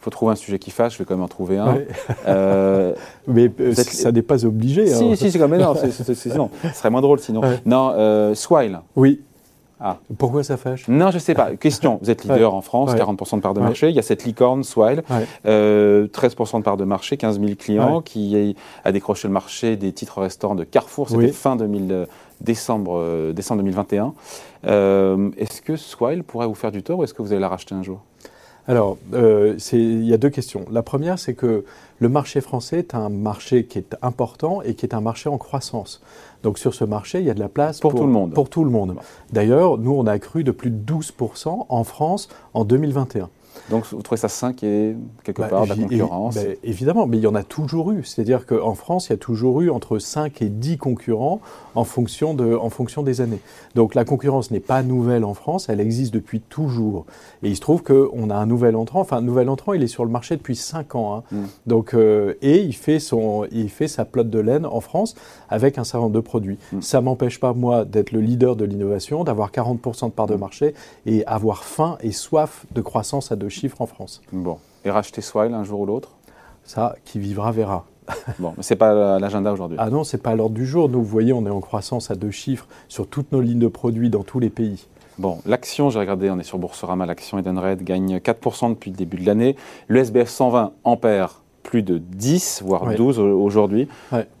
Il 0.00 0.04
faut 0.04 0.10
trouver 0.10 0.32
un 0.32 0.36
sujet 0.36 0.58
qui 0.58 0.70
fâche, 0.70 0.94
je 0.94 0.98
vais 0.98 1.04
quand 1.04 1.14
même 1.14 1.24
en 1.24 1.28
trouver 1.28 1.58
un. 1.58 1.78
mais 3.26 3.50
ça 3.72 4.12
n'est 4.12 4.22
pas 4.22 4.44
obligé. 4.44 4.86
Si, 4.86 5.04
hein. 5.04 5.16
si, 5.16 5.30
c'est 5.30 5.38
quand 5.38 5.48
même. 5.48 5.60
Non, 5.60 5.74
ce 5.74 6.14
serait 6.14 6.90
moins 6.90 7.00
drôle 7.00 7.18
sinon. 7.20 7.40
Non, 7.66 8.34
Swile. 8.34 8.80
Oui. 8.96 9.22
Ah. 9.80 9.98
Pourquoi 10.18 10.42
ça 10.42 10.56
fâche? 10.56 10.88
Non, 10.88 11.10
je 11.10 11.16
ne 11.16 11.20
sais 11.20 11.34
pas. 11.34 11.54
Question, 11.54 12.00
vous 12.02 12.10
êtes 12.10 12.24
leader 12.24 12.52
en 12.52 12.62
France, 12.62 12.94
40% 12.94 13.36
de 13.36 13.40
part 13.40 13.54
de 13.54 13.60
marché. 13.60 13.88
Il 13.88 13.94
y 13.94 13.98
a 13.98 14.02
cette 14.02 14.24
licorne, 14.24 14.64
Swile, 14.64 15.02
13% 15.44 16.58
de 16.58 16.62
part 16.62 16.76
de 16.76 16.84
marché, 16.84 17.16
15 17.16 17.40
000 17.40 17.52
clients, 17.58 18.00
qui 18.00 18.56
a 18.84 18.92
décroché 18.92 19.28
le 19.28 19.34
marché 19.34 19.76
des 19.76 19.92
titres 19.92 20.20
restaurants 20.20 20.56
de 20.56 20.64
Carrefour. 20.64 21.08
C'était 21.08 21.28
fin 21.28 21.56
2000, 21.56 21.92
euh, 21.92 22.06
décembre, 22.40 22.98
euh, 22.98 23.32
décembre 23.32 23.62
2021. 23.62 24.14
Euh, 24.66 25.30
est-ce 25.36 25.62
que 25.62 25.76
Swile 25.76 26.24
pourrait 26.24 26.46
vous 26.46 26.54
faire 26.54 26.72
du 26.72 26.82
tort 26.82 26.98
ou 26.98 27.04
est-ce 27.04 27.14
que 27.14 27.22
vous 27.22 27.32
allez 27.32 27.40
la 27.40 27.48
racheter 27.48 27.74
un 27.74 27.82
jour? 27.82 28.00
Alors, 28.68 28.98
euh, 29.14 29.56
il 29.72 30.04
y 30.04 30.12
a 30.12 30.18
deux 30.18 30.28
questions. 30.28 30.66
La 30.70 30.82
première, 30.82 31.18
c'est 31.18 31.32
que 31.32 31.64
le 32.00 32.08
marché 32.10 32.42
français 32.42 32.78
est 32.80 32.94
un 32.94 33.08
marché 33.08 33.64
qui 33.64 33.78
est 33.78 33.96
important 34.02 34.60
et 34.60 34.74
qui 34.74 34.84
est 34.84 34.94
un 34.94 35.00
marché 35.00 35.30
en 35.30 35.38
croissance. 35.38 36.02
Donc 36.42 36.58
sur 36.58 36.74
ce 36.74 36.84
marché, 36.84 37.20
il 37.20 37.24
y 37.24 37.30
a 37.30 37.34
de 37.34 37.40
la 37.40 37.48
place 37.48 37.80
pour, 37.80 37.94
tout 37.94 38.04
le 38.04 38.12
monde. 38.12 38.34
Pour 38.34 38.50
tout 38.50 38.64
le 38.64 38.70
monde. 38.70 38.96
D'ailleurs, 39.32 39.78
nous, 39.78 39.92
on 39.92 40.06
a 40.06 40.18
cru 40.18 40.44
de 40.44 40.50
plus 40.50 40.70
de 40.70 40.92
12% 40.92 41.64
en 41.66 41.84
France 41.84 42.28
en 42.52 42.66
2021. 42.66 43.30
Donc 43.70 43.84
vous 43.90 44.02
trouvez 44.02 44.18
ça 44.18 44.28
sain 44.28 44.52
qu'il 44.52 44.68
y 44.68 44.72
ait 44.72 44.96
quelque 45.24 45.40
bah, 45.40 45.48
part 45.48 45.64
de 45.64 45.68
la 45.70 45.76
concurrence 45.76 46.34
bah, 46.34 46.40
Évidemment, 46.62 47.06
mais 47.06 47.18
il 47.18 47.22
y 47.22 47.26
en 47.26 47.34
a 47.34 47.42
toujours 47.42 47.92
eu. 47.92 48.04
C'est-à-dire 48.04 48.46
qu'en 48.46 48.74
France, 48.74 49.08
il 49.08 49.10
y 49.10 49.14
a 49.14 49.18
toujours 49.18 49.60
eu 49.60 49.70
entre 49.70 49.98
5 49.98 50.42
et 50.42 50.48
10 50.48 50.78
concurrents 50.78 51.40
en 51.74 51.84
fonction, 51.84 52.34
de, 52.34 52.54
en 52.54 52.70
fonction 52.70 53.02
des 53.02 53.20
années. 53.20 53.40
Donc 53.74 53.94
la 53.94 54.04
concurrence 54.04 54.50
n'est 54.50 54.60
pas 54.60 54.82
nouvelle 54.82 55.24
en 55.24 55.34
France, 55.34 55.68
elle 55.68 55.80
existe 55.80 56.12
depuis 56.12 56.40
toujours. 56.40 57.06
Et 57.42 57.48
il 57.48 57.56
se 57.56 57.60
trouve 57.60 57.82
qu'on 57.82 58.30
a 58.30 58.34
un 58.34 58.46
nouvel 58.46 58.76
entrant, 58.76 59.00
enfin 59.00 59.18
un 59.18 59.22
nouvel 59.22 59.48
entrant, 59.48 59.72
il 59.72 59.82
est 59.82 59.88
sur 59.88 60.04
le 60.04 60.10
marché 60.10 60.36
depuis 60.36 60.56
5 60.56 60.94
ans. 60.94 61.16
Hein. 61.16 61.22
Mm. 61.30 61.44
Donc, 61.66 61.94
euh, 61.94 62.34
et 62.42 62.62
il 62.62 62.74
fait, 62.74 62.98
son, 62.98 63.46
il 63.52 63.70
fait 63.70 63.88
sa 63.88 64.04
plotte 64.04 64.30
de 64.30 64.38
laine 64.38 64.66
en 64.66 64.80
France 64.80 65.14
avec 65.48 65.78
un 65.78 65.84
certain 65.84 66.00
nombre 66.00 66.14
de 66.14 66.20
produits. 66.20 66.58
Mm. 66.72 66.80
Ça 66.80 67.00
ne 67.00 67.04
m'empêche 67.04 67.38
pas, 67.38 67.52
moi, 67.52 67.84
d'être 67.84 68.12
le 68.12 68.20
leader 68.20 68.56
de 68.56 68.64
l'innovation, 68.64 69.24
d'avoir 69.24 69.50
40% 69.50 70.06
de 70.06 70.10
part 70.10 70.26
de 70.26 70.34
mm. 70.34 70.38
marché 70.38 70.74
et 71.06 71.24
avoir 71.26 71.64
faim 71.64 71.98
et 72.02 72.12
soif 72.12 72.66
de 72.74 72.80
croissance 72.80 73.30
à 73.32 73.36
deux 73.36 73.47
chiffres 73.48 73.80
en 73.80 73.86
France. 73.86 74.22
Bon. 74.32 74.58
Et 74.84 74.90
racheter 74.90 75.20
Swile 75.20 75.54
un 75.54 75.64
jour 75.64 75.80
ou 75.80 75.86
l'autre? 75.86 76.10
Ça, 76.64 76.96
qui 77.04 77.18
vivra 77.18 77.52
verra. 77.52 77.86
bon, 78.38 78.54
mais 78.56 78.62
ce 78.62 78.72
n'est 78.72 78.78
pas 78.78 79.18
l'agenda 79.18 79.52
aujourd'hui. 79.52 79.76
Ah 79.80 79.90
non, 79.90 80.04
ce 80.04 80.16
n'est 80.16 80.22
pas 80.22 80.30
à 80.30 80.36
l'ordre 80.36 80.54
du 80.54 80.66
jour. 80.66 80.88
Nous, 80.88 80.98
vous 80.98 81.04
voyez, 81.04 81.32
on 81.32 81.44
est 81.46 81.50
en 81.50 81.60
croissance 81.60 82.10
à 82.10 82.14
deux 82.14 82.30
chiffres 82.30 82.66
sur 82.88 83.06
toutes 83.06 83.32
nos 83.32 83.40
lignes 83.40 83.58
de 83.58 83.68
produits 83.68 84.10
dans 84.10 84.22
tous 84.22 84.38
les 84.40 84.50
pays. 84.50 84.86
Bon, 85.18 85.38
l'action, 85.46 85.90
j'ai 85.90 85.98
regardé, 85.98 86.30
on 86.30 86.38
est 86.38 86.44
sur 86.44 86.58
Boursorama, 86.58 87.04
l'action 87.04 87.38
Edenred 87.38 87.82
gagne 87.82 88.18
4% 88.18 88.70
depuis 88.70 88.92
le 88.92 88.96
début 88.96 89.16
de 89.16 89.26
l'année. 89.26 89.56
Le 89.88 89.98
SBF 89.98 90.28
120 90.28 90.72
ampère 90.84 91.42
plus 91.68 91.82
de 91.82 91.98
10, 91.98 92.62
voire 92.64 92.94
12 92.94 93.18
aujourd'hui. 93.18 93.88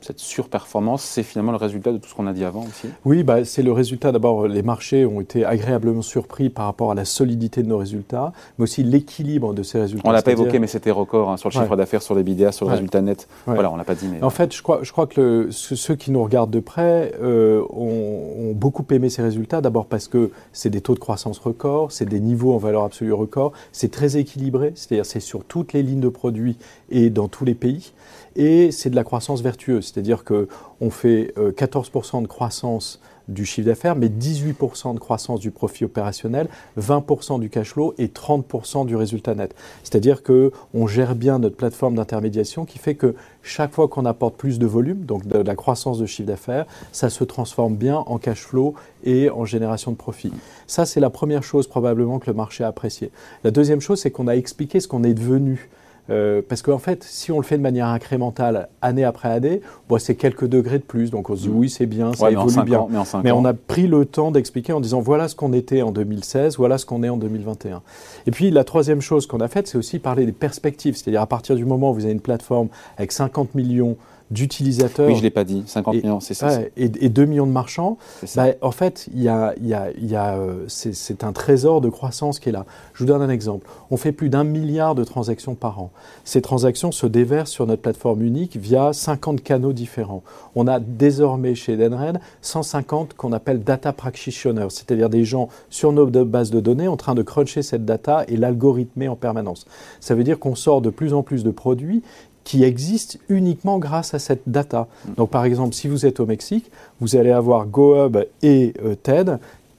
Cette 0.00 0.18
surperformance, 0.18 1.02
c'est 1.02 1.22
finalement 1.22 1.52
le 1.52 1.58
résultat 1.58 1.92
de 1.92 1.98
tout 1.98 2.08
ce 2.08 2.14
qu'on 2.14 2.26
a 2.26 2.32
dit 2.32 2.42
avant 2.42 2.62
aussi 2.62 2.88
Oui, 3.04 3.22
bah, 3.22 3.44
c'est 3.44 3.62
le 3.62 3.70
résultat. 3.70 4.12
D'abord, 4.12 4.48
les 4.48 4.62
marchés 4.62 5.04
ont 5.04 5.20
été 5.20 5.44
agréablement 5.44 6.00
surpris 6.00 6.48
par 6.48 6.64
rapport 6.64 6.90
à 6.90 6.94
la 6.94 7.04
solidité 7.04 7.62
de 7.62 7.68
nos 7.68 7.76
résultats, 7.76 8.32
mais 8.58 8.62
aussi 8.62 8.82
l'équilibre 8.82 9.52
de 9.52 9.62
ces 9.62 9.78
résultats. 9.78 10.08
On 10.08 10.10
l'a 10.10 10.22
pas 10.22 10.32
évoqué, 10.32 10.58
mais 10.58 10.68
c'était 10.68 10.90
record 10.90 11.28
hein, 11.28 11.36
sur 11.36 11.50
le 11.50 11.52
chiffre 11.52 11.76
d'affaires, 11.76 12.00
sur 12.00 12.14
les 12.14 12.22
BDA, 12.22 12.50
sur 12.50 12.64
le 12.64 12.72
résultat 12.72 13.02
net. 13.02 13.28
Voilà, 13.44 13.70
on 13.70 13.76
l'a 13.76 13.84
pas 13.84 13.94
dit. 13.94 14.08
En 14.22 14.30
fait, 14.30 14.54
je 14.54 14.62
crois, 14.62 14.80
je 14.82 14.90
crois 14.90 15.06
que 15.06 15.48
ceux 15.50 15.96
qui 15.96 16.10
nous 16.10 16.24
regardent 16.24 16.50
de 16.50 16.60
près 16.60 17.12
euh, 17.20 17.62
ont, 17.68 18.54
beaucoup 18.54 18.86
aimé 18.90 19.10
ces 19.10 19.20
résultats. 19.20 19.60
D'abord 19.60 19.84
parce 19.84 20.08
que 20.08 20.30
c'est 20.54 20.70
des 20.70 20.80
taux 20.80 20.94
de 20.94 20.98
croissance 20.98 21.38
records, 21.38 21.92
c'est 21.92 22.06
des 22.06 22.20
niveaux 22.20 22.54
en 22.54 22.58
valeur 22.58 22.84
absolue 22.84 23.12
record, 23.12 23.52
c'est 23.72 23.90
très 23.90 24.16
équilibré, 24.16 24.72
c'est-à-dire 24.74 25.04
c'est 25.04 25.20
sur 25.20 25.44
toutes 25.44 25.74
les 25.74 25.82
lignes 25.82 26.00
de 26.00 26.08
produits 26.08 26.56
et 26.90 27.10
dans 27.18 27.28
tous 27.28 27.44
les 27.44 27.54
pays. 27.54 27.92
Et 28.36 28.70
c'est 28.70 28.90
de 28.90 28.96
la 28.96 29.04
croissance 29.04 29.42
vertueuse, 29.42 29.86
c'est-à-dire 29.92 30.24
qu'on 30.24 30.90
fait 30.90 31.34
14% 31.36 32.18
euh, 32.18 32.20
de 32.22 32.26
croissance 32.26 33.00
du 33.28 33.44
chiffre 33.44 33.66
d'affaires, 33.66 33.94
mais 33.94 34.08
18% 34.08 34.94
de 34.94 34.98
croissance 34.98 35.40
du 35.40 35.50
profit 35.50 35.84
opérationnel, 35.84 36.48
20% 36.78 37.40
du 37.40 37.50
cash 37.50 37.72
flow 37.72 37.94
et 37.98 38.06
30% 38.06 38.86
du 38.86 38.96
résultat 38.96 39.34
net. 39.34 39.54
C'est-à-dire 39.82 40.22
qu'on 40.22 40.86
gère 40.86 41.14
bien 41.14 41.38
notre 41.38 41.56
plateforme 41.56 41.96
d'intermédiation 41.96 42.64
qui 42.64 42.78
fait 42.78 42.94
que 42.94 43.14
chaque 43.42 43.72
fois 43.72 43.88
qu'on 43.88 44.06
apporte 44.06 44.36
plus 44.36 44.58
de 44.58 44.66
volume, 44.66 45.04
donc 45.04 45.26
de 45.26 45.38
la 45.38 45.54
croissance 45.54 45.98
de 45.98 46.06
chiffre 46.06 46.28
d'affaires, 46.28 46.66
ça 46.92 47.10
se 47.10 47.24
transforme 47.24 47.76
bien 47.76 47.98
en 47.98 48.18
cash 48.18 48.42
flow 48.42 48.74
et 49.04 49.30
en 49.30 49.44
génération 49.44 49.90
de 49.90 49.96
profit. 49.96 50.32
Ça, 50.66 50.86
c'est 50.86 51.00
la 51.00 51.10
première 51.10 51.42
chose 51.42 51.66
probablement 51.66 52.18
que 52.18 52.30
le 52.30 52.34
marché 52.34 52.64
a 52.64 52.68
apprécié. 52.68 53.10
La 53.44 53.50
deuxième 53.50 53.80
chose, 53.80 54.00
c'est 54.00 54.10
qu'on 54.10 54.28
a 54.28 54.36
expliqué 54.36 54.80
ce 54.80 54.88
qu'on 54.88 55.04
est 55.04 55.14
devenu 55.14 55.68
euh, 56.10 56.42
parce 56.46 56.62
qu'en 56.62 56.78
fait, 56.78 57.04
si 57.04 57.30
on 57.32 57.38
le 57.38 57.44
fait 57.44 57.56
de 57.56 57.62
manière 57.62 57.86
incrémentale, 57.86 58.68
année 58.80 59.04
après 59.04 59.28
année, 59.28 59.60
bon, 59.88 59.98
c'est 59.98 60.14
quelques 60.14 60.46
degrés 60.46 60.78
de 60.78 60.84
plus. 60.84 61.10
Donc 61.10 61.30
on 61.30 61.36
se 61.36 61.42
dit 61.42 61.48
oui, 61.48 61.68
c'est 61.68 61.86
bien, 61.86 62.12
ça 62.12 62.30
évolue 62.30 62.62
bien. 62.64 62.86
mais, 63.22 63.32
on 63.32 63.44
a 63.44 63.54
pris 63.54 63.86
le 63.86 64.04
temps 64.04 64.30
d'expliquer 64.30 64.72
en 64.72 64.80
disant 64.80 65.00
voilà 65.00 65.28
ce 65.28 65.34
qu'on 65.34 65.52
était 65.52 65.82
en 65.82 65.92
2016, 65.92 66.56
voilà 66.56 66.78
ce 66.78 66.86
qu'on 66.86 67.02
est 67.02 67.08
en 67.08 67.16
2021. 67.16 67.82
Et 68.26 68.30
puis 68.30 68.50
la 68.50 68.64
troisième 68.64 69.00
chose 69.00 69.26
qu'on 69.26 69.40
a 69.40 69.48
faite, 69.48 69.68
c'est 69.68 69.78
aussi 69.78 69.98
parler 69.98 70.26
des 70.26 70.32
perspectives. 70.32 70.96
C'est-à-dire 70.96 71.22
à 71.22 71.26
partir 71.26 71.56
du 71.56 71.64
moment 71.64 71.90
où 71.90 71.94
vous 71.94 72.04
avez 72.04 72.14
une 72.14 72.20
plateforme 72.20 72.68
avec 72.96 73.12
50 73.12 73.54
millions 73.54 73.96
d'utilisateurs. 74.30 75.06
Oui, 75.06 75.14
je 75.14 75.18
ne 75.18 75.24
l'ai 75.24 75.30
pas 75.30 75.44
dit, 75.44 75.62
50 75.66 75.94
millions, 75.94 76.20
c'est 76.20 76.34
ça. 76.34 76.60
et, 76.76 76.84
et, 76.84 77.08
2 77.08 77.24
millions 77.24 77.46
de 77.46 77.52
marchands. 77.52 77.96
Bah, 78.36 78.48
en 78.60 78.70
fait, 78.70 79.08
y 79.14 79.28
a, 79.28 79.54
y 79.60 79.74
a, 79.74 79.90
y 79.98 80.16
a, 80.16 80.36
euh, 80.36 80.64
c'est 80.68 81.24
un 81.24 81.32
trésor 81.32 81.80
de 81.80 81.88
croissance 81.88 82.38
qui 82.38 82.50
est 82.50 82.52
là. 82.52 82.66
Je 82.92 83.04
vous 83.04 83.06
donne 83.06 83.22
un 83.22 83.30
exemple. 83.30 83.66
On 83.90 83.96
fait 83.96 84.12
plus 84.12 84.28
d'un 84.28 84.44
milliard 84.44 84.94
de 84.94 85.04
transactions 85.04 85.54
par 85.54 85.80
an. 85.80 85.90
Ces 86.24 86.42
transactions 86.42 86.92
se 86.92 87.06
déversent 87.06 87.50
sur 87.50 87.66
notre 87.66 87.82
plateforme 87.82 88.22
unique 88.22 88.56
via 88.56 88.92
50 88.92 89.42
canaux 89.42 89.72
différents. 89.72 90.22
On 90.54 90.66
a 90.66 90.80
désormais 90.80 91.54
chez 91.54 91.76
Denred 91.76 92.20
150 92.42 93.14
qu'on 93.14 93.32
appelle 93.32 93.62
data 93.62 93.92
practitioners, 93.92 94.68
c'est-à-dire 94.70 95.08
des 95.08 95.24
gens 95.24 95.48
sur 95.70 95.92
nos 95.92 96.06
bases 96.06 96.50
de 96.50 96.60
données 96.60 96.88
en 96.88 96.96
train 96.96 97.14
de 97.14 97.22
cruncher 97.22 97.62
cette 97.62 97.84
data 97.84 98.24
et 98.28 98.36
l'algorithmer 98.36 99.08
en 99.08 99.16
permanence. 99.16 99.66
Ça 100.00 100.14
veut 100.14 100.24
dire 100.24 100.38
qu'on 100.38 100.54
sort 100.54 100.82
de 100.82 100.90
plus 100.90 101.14
en 101.14 101.22
plus 101.22 101.44
de 101.44 101.50
produits 101.50 102.02
qui 102.48 102.64
existent 102.64 103.18
uniquement 103.28 103.78
grâce 103.78 104.14
à 104.14 104.18
cette 104.18 104.44
data. 104.46 104.88
Donc 105.18 105.28
par 105.28 105.44
exemple, 105.44 105.74
si 105.74 105.86
vous 105.86 106.06
êtes 106.06 106.18
au 106.18 106.24
Mexique, 106.24 106.70
vous 106.98 107.14
allez 107.14 107.30
avoir 107.30 107.66
GoHub 107.66 108.16
et 108.40 108.72
euh, 108.82 108.94
TED 108.94 109.38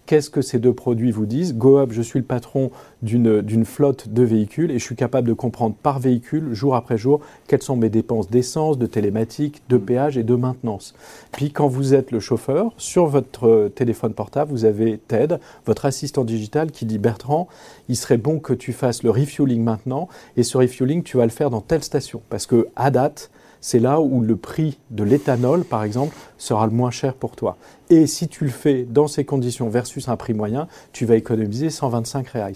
Qu'est-ce 0.10 0.32
que 0.32 0.42
ces 0.42 0.58
deux 0.58 0.74
produits 0.74 1.12
vous 1.12 1.28
disent? 1.28 1.54
GoUp, 1.54 1.92
je 1.92 2.02
suis 2.02 2.18
le 2.18 2.26
patron 2.26 2.72
d'une 3.04 3.64
flotte 3.64 4.10
de 4.10 4.24
véhicules 4.24 4.72
et 4.72 4.80
je 4.80 4.84
suis 4.84 4.96
capable 4.96 5.28
de 5.28 5.34
comprendre 5.34 5.76
par 5.76 6.00
véhicule, 6.00 6.52
jour 6.52 6.76
après 6.76 6.98
jour, 6.98 7.20
quelles 7.48 7.62
sont 7.62 7.76
mes 7.76 7.92
dépenses 7.92 8.28
d'essence, 8.28 8.80
de 8.80 8.88
télématique, 8.88 9.62
de 9.70 9.78
péage 9.78 10.18
et 10.18 10.24
de 10.24 10.34
maintenance. 10.34 10.96
Puis 11.32 11.52
quand 11.52 11.68
vous 11.68 11.94
êtes 11.94 12.10
le 12.10 12.20
chauffeur, 12.20 12.74
sur 12.78 13.06
votre 13.06 13.48
euh, 13.48 13.70
téléphone 13.70 14.16
portable, 14.16 14.50
vous 14.50 14.66
avez 14.66 14.98
TED, 14.98 15.40
votre 15.68 15.86
assistant 15.86 16.24
digital, 16.24 16.72
qui 16.72 16.88
dit 16.88 16.98
Bertrand, 16.98 17.48
il 17.88 17.96
serait 17.96 18.18
bon 18.18 18.40
que 18.40 18.54
tu 18.54 18.74
fasses 18.74 19.04
le 19.04 19.12
refueling 19.12 19.62
maintenant 19.64 20.08
et 20.38 20.42
ce 20.42 20.58
refueling, 20.58 21.04
tu 21.04 21.18
vas 21.18 21.26
le 21.26 21.30
faire 21.30 21.52
dans 21.52 21.62
telle 21.62 21.84
station. 21.84 22.24
Parce 22.32 22.48
que 22.48 22.70
à 22.76 22.90
date, 22.90 23.30
c'est 23.62 23.80
là 23.80 24.00
où 24.02 24.22
le 24.22 24.36
prix 24.36 24.78
de 24.92 25.04
l'éthanol, 25.04 25.64
par 25.64 25.84
exemple, 25.84 26.16
sera 26.38 26.66
le 26.66 26.72
moins 26.72 26.92
cher 26.92 27.14
pour 27.14 27.36
toi. 27.36 27.58
Et 27.90 28.08
si 28.08 28.28
tu 28.28 28.46
le 28.46 28.52
fais 28.52 28.84
dans 28.84 29.08
ces 29.08 29.26
conditions 29.26 29.70
versus 29.70 30.08
un 30.10 30.16
prix 30.16 30.34
moyen, 30.34 30.68
tu 30.92 31.06
vas 31.06 31.16
économiser 31.16 31.70
125 31.70 32.28
reais. 32.30 32.54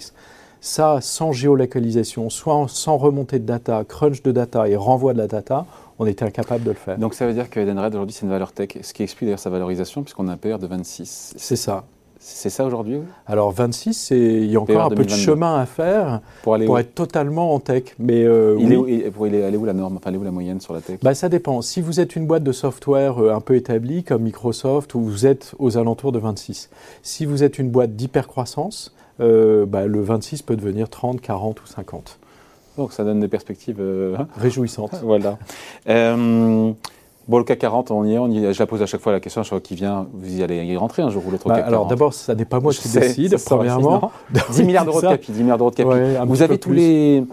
Ça, 0.60 1.00
sans 1.02 1.32
géolocalisation, 1.32 2.30
soit 2.30 2.64
sans 2.68 2.96
remontée 2.96 3.38
de 3.38 3.44
data, 3.44 3.84
crunch 3.86 4.22
de 4.22 4.32
data 4.32 4.66
et 4.66 4.76
renvoi 4.76 5.12
de 5.12 5.18
la 5.18 5.26
data, 5.26 5.66
on 5.98 6.06
était 6.06 6.24
incapable 6.24 6.64
de 6.64 6.70
le 6.70 6.76
faire. 6.76 6.98
Donc 6.98 7.14
ça 7.14 7.26
veut 7.26 7.34
dire 7.34 7.50
que 7.50 7.60
Edenred 7.60 7.94
aujourd'hui 7.94 8.14
c'est 8.14 8.24
une 8.24 8.32
valeur 8.32 8.52
tech, 8.52 8.70
ce 8.80 8.92
qui 8.94 9.02
explique 9.02 9.26
d'ailleurs 9.26 9.38
sa 9.38 9.50
valorisation 9.50 10.02
puisqu'on 10.02 10.26
a 10.28 10.32
un 10.32 10.36
PR 10.36 10.58
de 10.58 10.66
26. 10.66 11.34
C'est 11.36 11.56
ça. 11.56 11.84
C'est 12.26 12.48
ça 12.48 12.64
aujourd'hui 12.64 13.00
Alors 13.26 13.52
26, 13.52 14.12
il 14.12 14.46
y 14.46 14.56
a 14.56 14.60
encore 14.60 14.84
un 14.84 14.88
peu 14.88 15.04
de 15.04 15.10
chemin 15.10 15.60
à 15.60 15.66
faire 15.66 16.22
pour, 16.42 16.54
aller 16.54 16.66
être 16.78 16.94
totalement 16.94 17.52
en 17.52 17.60
tech. 17.60 17.94
Mais 17.98 18.24
euh, 18.24 18.56
il, 18.58 18.72
est 18.72 18.76
où, 18.76 18.86
il 19.26 19.34
est, 19.34 19.56
où 19.56 19.64
la 19.66 19.74
norme? 19.74 19.98
Enfin, 19.98 20.08
elle 20.08 20.14
est 20.14 20.18
où 20.18 20.24
la 20.24 20.30
moyenne 20.30 20.58
sur 20.58 20.72
la 20.72 20.80
tech? 20.80 21.00
Bah, 21.02 21.12
Ça 21.12 21.28
dépend. 21.28 21.60
Si 21.60 21.82
vous 21.82 22.00
êtes 22.00 22.16
une 22.16 22.26
boîte 22.26 22.42
de 22.42 22.52
software 22.52 23.22
euh, 23.22 23.34
un 23.34 23.42
peu 23.42 23.56
établie 23.56 24.04
comme 24.04 24.22
Microsoft, 24.22 24.92
vous 24.94 25.26
êtes 25.26 25.54
aux 25.58 25.76
alentours 25.76 26.12
de 26.12 26.18
26. 26.18 26.70
Si 27.02 27.26
vous 27.26 27.44
êtes 27.44 27.58
une 27.58 27.68
boîte 27.68 27.94
d'hypercroissance, 27.94 28.94
euh, 29.20 29.66
bah, 29.66 29.84
le 29.86 30.00
26 30.00 30.40
peut 30.40 30.56
devenir 30.56 30.88
30, 30.88 31.20
40 31.20 31.60
ou 31.60 31.66
50. 31.66 32.18
Donc 32.78 32.94
ça 32.94 33.04
donne 33.04 33.20
des 33.20 33.28
perspectives 33.28 33.82
hein? 34.18 34.28
Réjouissantes. 34.38 34.94
voilà. 35.02 35.38
Bon, 37.26 37.38
le 37.38 37.44
CAC 37.44 37.58
40, 37.58 37.90
on 37.90 38.04
y 38.04 38.14
est, 38.14 38.18
on 38.18 38.28
y 38.28 38.52
je 38.52 38.58
la 38.58 38.66
pose 38.66 38.82
à 38.82 38.86
chaque 38.86 39.00
fois 39.00 39.12
la 39.12 39.20
question, 39.20 39.42
je 39.42 39.48
crois 39.48 39.60
qu'il 39.60 39.76
vient, 39.76 40.06
vous 40.12 40.38
y 40.38 40.42
allez 40.42 40.64
y 40.64 40.76
rentrer 40.76 41.02
un 41.02 41.10
jour 41.10 41.22
ou 41.26 41.30
l'autre 41.30 41.48
bah, 41.48 41.54
Alors 41.54 41.86
d'abord, 41.86 42.12
ça 42.12 42.34
n'est 42.34 42.44
pas 42.44 42.60
moi 42.60 42.72
qui 42.72 42.88
décide, 42.88 43.36
premièrement. 43.44 44.10
10 44.52 44.62
milliards 44.64 44.84
d'euros 44.84 45.00
de 45.00 45.08
capi, 45.08 45.32
10 45.32 45.42
milliards 45.42 45.58
d'euros 45.58 45.70
de 45.70 45.76
capi. 45.76 46.26
vous 46.26 46.42
avez 46.42 46.58
tous 46.58 46.72
les, 46.72 47.24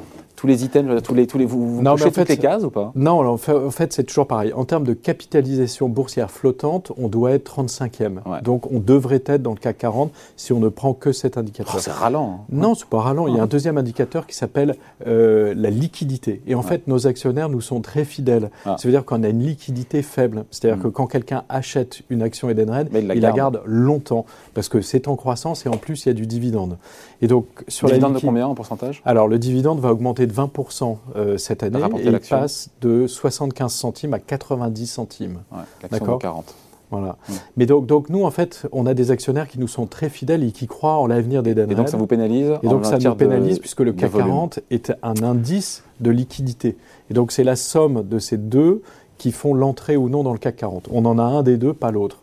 tous 0.41 0.47
les 0.47 0.63
items, 0.65 1.03
tous 1.03 1.13
les, 1.13 1.27
tous 1.27 1.37
les, 1.37 1.45
vous, 1.45 1.75
vous 1.75 1.81
Non, 1.83 1.93
mais 1.95 2.01
en 2.01 2.05
fait, 2.05 2.21
toutes 2.21 2.29
les 2.29 2.37
cases 2.37 2.63
ou 2.63 2.71
pas? 2.71 2.91
Non, 2.95 3.19
en 3.27 3.37
fait, 3.37 3.53
en 3.53 3.69
fait, 3.69 3.93
c'est 3.93 4.03
toujours 4.03 4.25
pareil. 4.25 4.51
En 4.53 4.65
termes 4.65 4.85
de 4.85 4.93
capitalisation 4.93 5.87
boursière 5.87 6.31
flottante, 6.31 6.91
on 6.97 7.09
doit 7.09 7.31
être 7.33 7.45
35e. 7.61 8.19
Ouais. 8.25 8.41
Donc 8.41 8.71
on 8.71 8.79
devrait 8.79 9.21
être 9.27 9.43
dans 9.43 9.51
le 9.51 9.57
CAC 9.57 9.77
40 9.77 10.11
si 10.37 10.51
on 10.51 10.59
ne 10.59 10.69
prend 10.69 10.93
que 10.93 11.11
cet 11.11 11.37
Oh, 11.37 11.41
indicateur. 11.41 11.79
C'est 11.79 11.91
ralent. 11.91 12.39
hein. 12.41 12.45
Non, 12.51 12.73
c'est 12.73 12.87
pas 12.87 13.01
ralent. 13.01 13.27
Il 13.27 13.35
y 13.35 13.39
a 13.39 13.43
un 13.43 13.47
deuxième 13.47 13.77
indicateur 13.77 14.25
qui 14.25 14.35
s'appelle 14.35 14.75
euh, 15.05 15.53
la 15.55 15.69
liquidité. 15.69 16.41
Et 16.47 16.55
en 16.55 16.61
Ouais. 16.61 16.65
fait, 16.67 16.87
nos 16.87 17.05
actionnaires 17.05 17.47
nous 17.49 17.61
sont 17.61 17.81
très 17.81 18.03
fidèles. 18.03 18.49
Ah. 18.65 18.77
Ça 18.79 18.87
veut 18.87 18.91
dire 18.91 19.05
qu'on 19.05 19.21
a 19.21 19.29
une 19.29 19.43
liquidité 19.43 20.01
faible. 20.01 20.45
C'est-à-dire 20.49 20.77
Mm. 20.79 20.81
que 20.83 20.87
quand 20.87 21.05
quelqu'un 21.05 21.43
achète 21.49 22.01
une 22.09 22.23
action 22.23 22.49
Edenred, 22.49 22.89
il 22.95 23.05
la 23.05 23.13
il 23.15 23.21
la 23.21 23.31
garde. 23.31 23.61
longtemps 23.65 24.25
parce 24.55 24.69
que 24.69 24.81
c'est 24.81 25.07
en 25.07 25.15
croissance 25.15 25.67
et 25.67 25.69
en 25.69 25.77
plus 25.77 26.05
il 26.05 26.09
y 26.09 26.11
a 26.11 26.15
du 26.15 26.25
dividende. 26.25 26.77
Et 27.21 27.27
donc 27.27 27.45
sur 27.67 27.87
Dividende 27.89 28.13
la 28.13 28.13
de 28.15 28.19
liqui- 28.19 28.25
combien 28.27 28.47
en 28.47 28.55
pourcentage? 28.55 29.03
Alors, 29.05 29.27
le 29.27 29.37
dividende 29.37 29.79
va 29.79 29.91
augmenter 29.91 30.25
de 30.31 30.35
20% 30.35 30.97
euh, 31.15 31.37
cette 31.37 31.63
année 31.63 31.79
et 31.99 32.07
il 32.07 32.19
passe 32.19 32.69
de 32.81 33.07
75 33.07 33.71
centimes 33.73 34.13
à 34.13 34.19
90 34.19 34.87
centimes. 34.87 35.39
Ouais, 35.51 35.89
D'accord. 35.89 36.17
de 36.17 36.21
40. 36.21 36.55
Voilà. 36.89 37.15
Mm. 37.27 37.33
Mais 37.57 37.65
donc, 37.65 37.85
donc, 37.85 38.09
nous, 38.09 38.23
en 38.23 38.31
fait, 38.31 38.67
on 38.71 38.85
a 38.85 38.93
des 38.93 39.11
actionnaires 39.11 39.47
qui 39.47 39.59
nous 39.59 39.67
sont 39.67 39.85
très 39.85 40.09
fidèles 40.09 40.43
et 40.43 40.51
qui 40.51 40.67
croient 40.67 40.97
en 40.97 41.07
l'avenir 41.07 41.41
d'Edenred. 41.41 41.71
Et 41.71 41.75
donc 41.75 41.89
ça 41.89 41.97
vous 41.97 42.07
pénalise 42.07 42.51
Et 42.63 42.67
donc 42.67 42.85
ça 42.85 42.97
nous 42.97 43.15
pénalise 43.15 43.55
de- 43.55 43.59
puisque 43.61 43.79
le 43.79 43.93
CAC 43.93 44.11
volume. 44.11 44.27
40 44.27 44.59
est 44.71 44.91
un 45.01 45.23
indice 45.23 45.83
de 46.01 46.11
liquidité. 46.11 46.77
Et 47.09 47.13
donc 47.13 47.31
c'est 47.31 47.45
la 47.45 47.55
somme 47.55 48.03
de 48.07 48.19
ces 48.19 48.37
deux 48.37 48.81
qui 49.17 49.31
font 49.31 49.53
l'entrée 49.53 49.95
ou 49.95 50.09
non 50.09 50.23
dans 50.23 50.33
le 50.33 50.39
CAC 50.39 50.57
40. 50.57 50.89
On 50.91 51.05
en 51.05 51.17
a 51.17 51.23
un 51.23 51.43
des 51.43 51.57
deux, 51.57 51.73
pas 51.73 51.91
l'autre. 51.91 52.17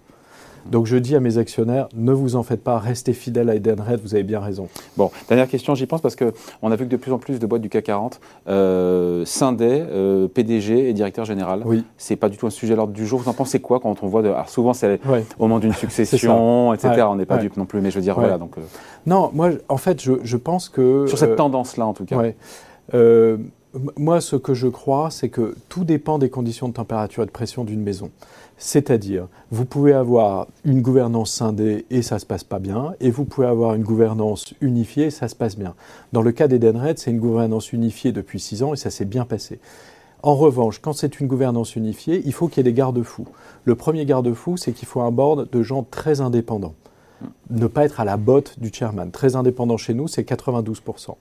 Donc 0.71 0.87
je 0.87 0.97
dis 0.97 1.17
à 1.17 1.21
mes 1.21 1.39
actionnaires, 1.39 1.89
ne 1.95 2.13
vous 2.13 2.37
en 2.37 2.43
faites 2.43 2.63
pas, 2.63 2.79
restez 2.79 3.13
fidèles 3.15 3.49
à 3.49 3.55
Edenred, 3.55 4.01
vous 4.03 4.15
avez 4.15 4.23
bien 4.23 4.39
raison. 4.41 4.69
Bon, 4.97 5.11
dernière 5.29 5.49
question, 5.49 5.75
j'y 5.75 5.87
pense 5.87 6.01
parce 6.01 6.15
que 6.15 6.33
on 6.63 6.71
a 6.71 6.77
vu 6.77 6.85
que 6.85 6.91
de 6.91 6.97
plus 6.97 7.13
en 7.13 7.19
plus 7.19 7.39
de 7.39 7.47
boîtes 7.47 7.63
du 7.63 7.71
CAC 7.71 7.85
40 7.85 8.21
euh, 8.49 9.25
scindaient 9.25 9.87
euh, 9.91 10.29
PDG 10.29 10.91
et 10.91 10.93
directeur 10.93 11.25
général. 11.25 11.63
Oui. 11.65 11.85
C'est 11.97 12.17
pas 12.17 12.29
du 12.29 12.37
tout 12.37 12.47
un 12.47 12.51
sujet 12.51 12.75
à 12.75 12.77
l'ordre 12.77 12.93
du 12.93 13.07
jour. 13.07 13.21
Vous 13.21 13.29
en 13.31 13.35
pensez 13.35 13.61
quoi 13.61 13.81
quand 13.81 14.03
on 14.03 14.07
voit 14.09 14.23
de... 14.23 14.29
Alors 14.29 14.49
souvent 14.49 14.75
c'est 14.75 15.01
Ouais. 15.07 15.25
au 15.39 15.43
moment 15.45 15.59
d'une 15.59 15.73
succession, 15.75 16.75
etc. 16.75 16.89
Ouais. 16.97 17.03
On 17.03 17.17
n'est 17.17 17.25
pas 17.27 17.37
Ouais. 17.37 17.43
dupe 17.43 17.57
non 17.57 17.65
plus, 17.67 17.81
mais 17.81 17.91
je 17.91 17.97
veux 17.97 18.03
dire 18.03 18.15
voilà. 18.15 18.37
Donc 18.37 18.59
euh, 18.59 18.63
Non, 19.07 19.31
moi, 19.33 19.51
en 19.69 19.77
fait, 19.79 20.03
je, 20.03 20.13
je 20.23 20.37
pense 20.37 20.69
que... 20.69 21.07
sur 21.07 21.17
cette 21.19 21.31
euh, 21.31 21.37
tendance-là 21.37 21.87
en 21.87 21.95
tout 21.95 22.05
cas. 22.05 22.17
Moi, 23.97 24.23
ce 24.23 24.37
que 24.37 24.55
je 24.55 24.67
crois, 24.67 25.11
c'est 25.11 25.29
que 25.29 25.55
tout 25.69 25.85
dépend 25.85 26.19
des 26.19 26.31
conditions 26.31 26.69
de 26.69 26.73
température 26.73 27.23
et 27.23 27.27
de 27.27 27.31
pression 27.31 27.65
d'une 27.65 27.83
maison. 27.83 28.11
C'est-à-dire, 28.57 29.29
vous 29.51 29.67
pouvez 29.67 29.93
avoir 29.93 30.47
une 30.65 30.81
gouvernance 30.81 31.31
scindée 31.31 31.85
et 31.91 32.01
ça 32.01 32.19
se 32.19 32.25
passe 32.25 32.45
pas 32.45 32.61
bien, 32.61 32.95
et 33.01 33.11
vous 33.11 33.27
pouvez 33.27 33.47
avoir 33.47 33.75
une 33.75 33.83
gouvernance 33.83 34.55
unifiée 34.63 35.07
et 35.07 35.11
ça 35.11 35.29
se 35.29 35.35
passe 35.35 35.59
bien. 35.59 35.75
Dans 36.15 36.23
le 36.23 36.33
cas 36.33 36.49
d'Edenred, 36.49 36.99
c'est 36.99 37.11
une 37.11 37.21
gouvernance 37.21 37.73
unifiée 37.75 38.11
depuis 38.11 38.41
six 38.41 38.63
ans 38.63 38.73
et 38.73 38.79
ça 38.79 38.91
s'est 38.91 39.05
bien 39.05 39.27
passé. 39.27 39.61
En 40.23 40.35
revanche, 40.35 40.81
quand 40.81 40.95
c'est 40.95 41.21
une 41.21 41.27
gouvernance 41.27 41.77
unifiée, 41.77 42.23
il 42.25 42.33
faut 42.33 42.49
qu'il 42.49 42.59
y 42.59 42.61
ait 42.61 42.73
des 42.73 42.73
garde-fous. 42.73 43.29
Le 43.65 43.75
premier 43.75 44.07
garde-fou, 44.07 44.57
c'est 44.57 44.73
qu'il 44.73 44.89
faut 44.89 45.03
un 45.03 45.13
board 45.13 45.51
de 45.51 45.63
gens 45.63 45.87
très 45.89 46.23
indépendants. 46.23 46.75
Ne 47.51 47.67
pas 47.67 47.85
être 47.85 48.01
à 48.01 48.05
la 48.05 48.17
botte 48.17 48.59
du 48.61 48.71
chairman. 48.73 49.11
Très 49.11 49.35
indépendant 49.37 49.77
chez 49.77 49.95
nous, 49.95 50.07
c'est 50.09 50.23
92%. 50.23 51.17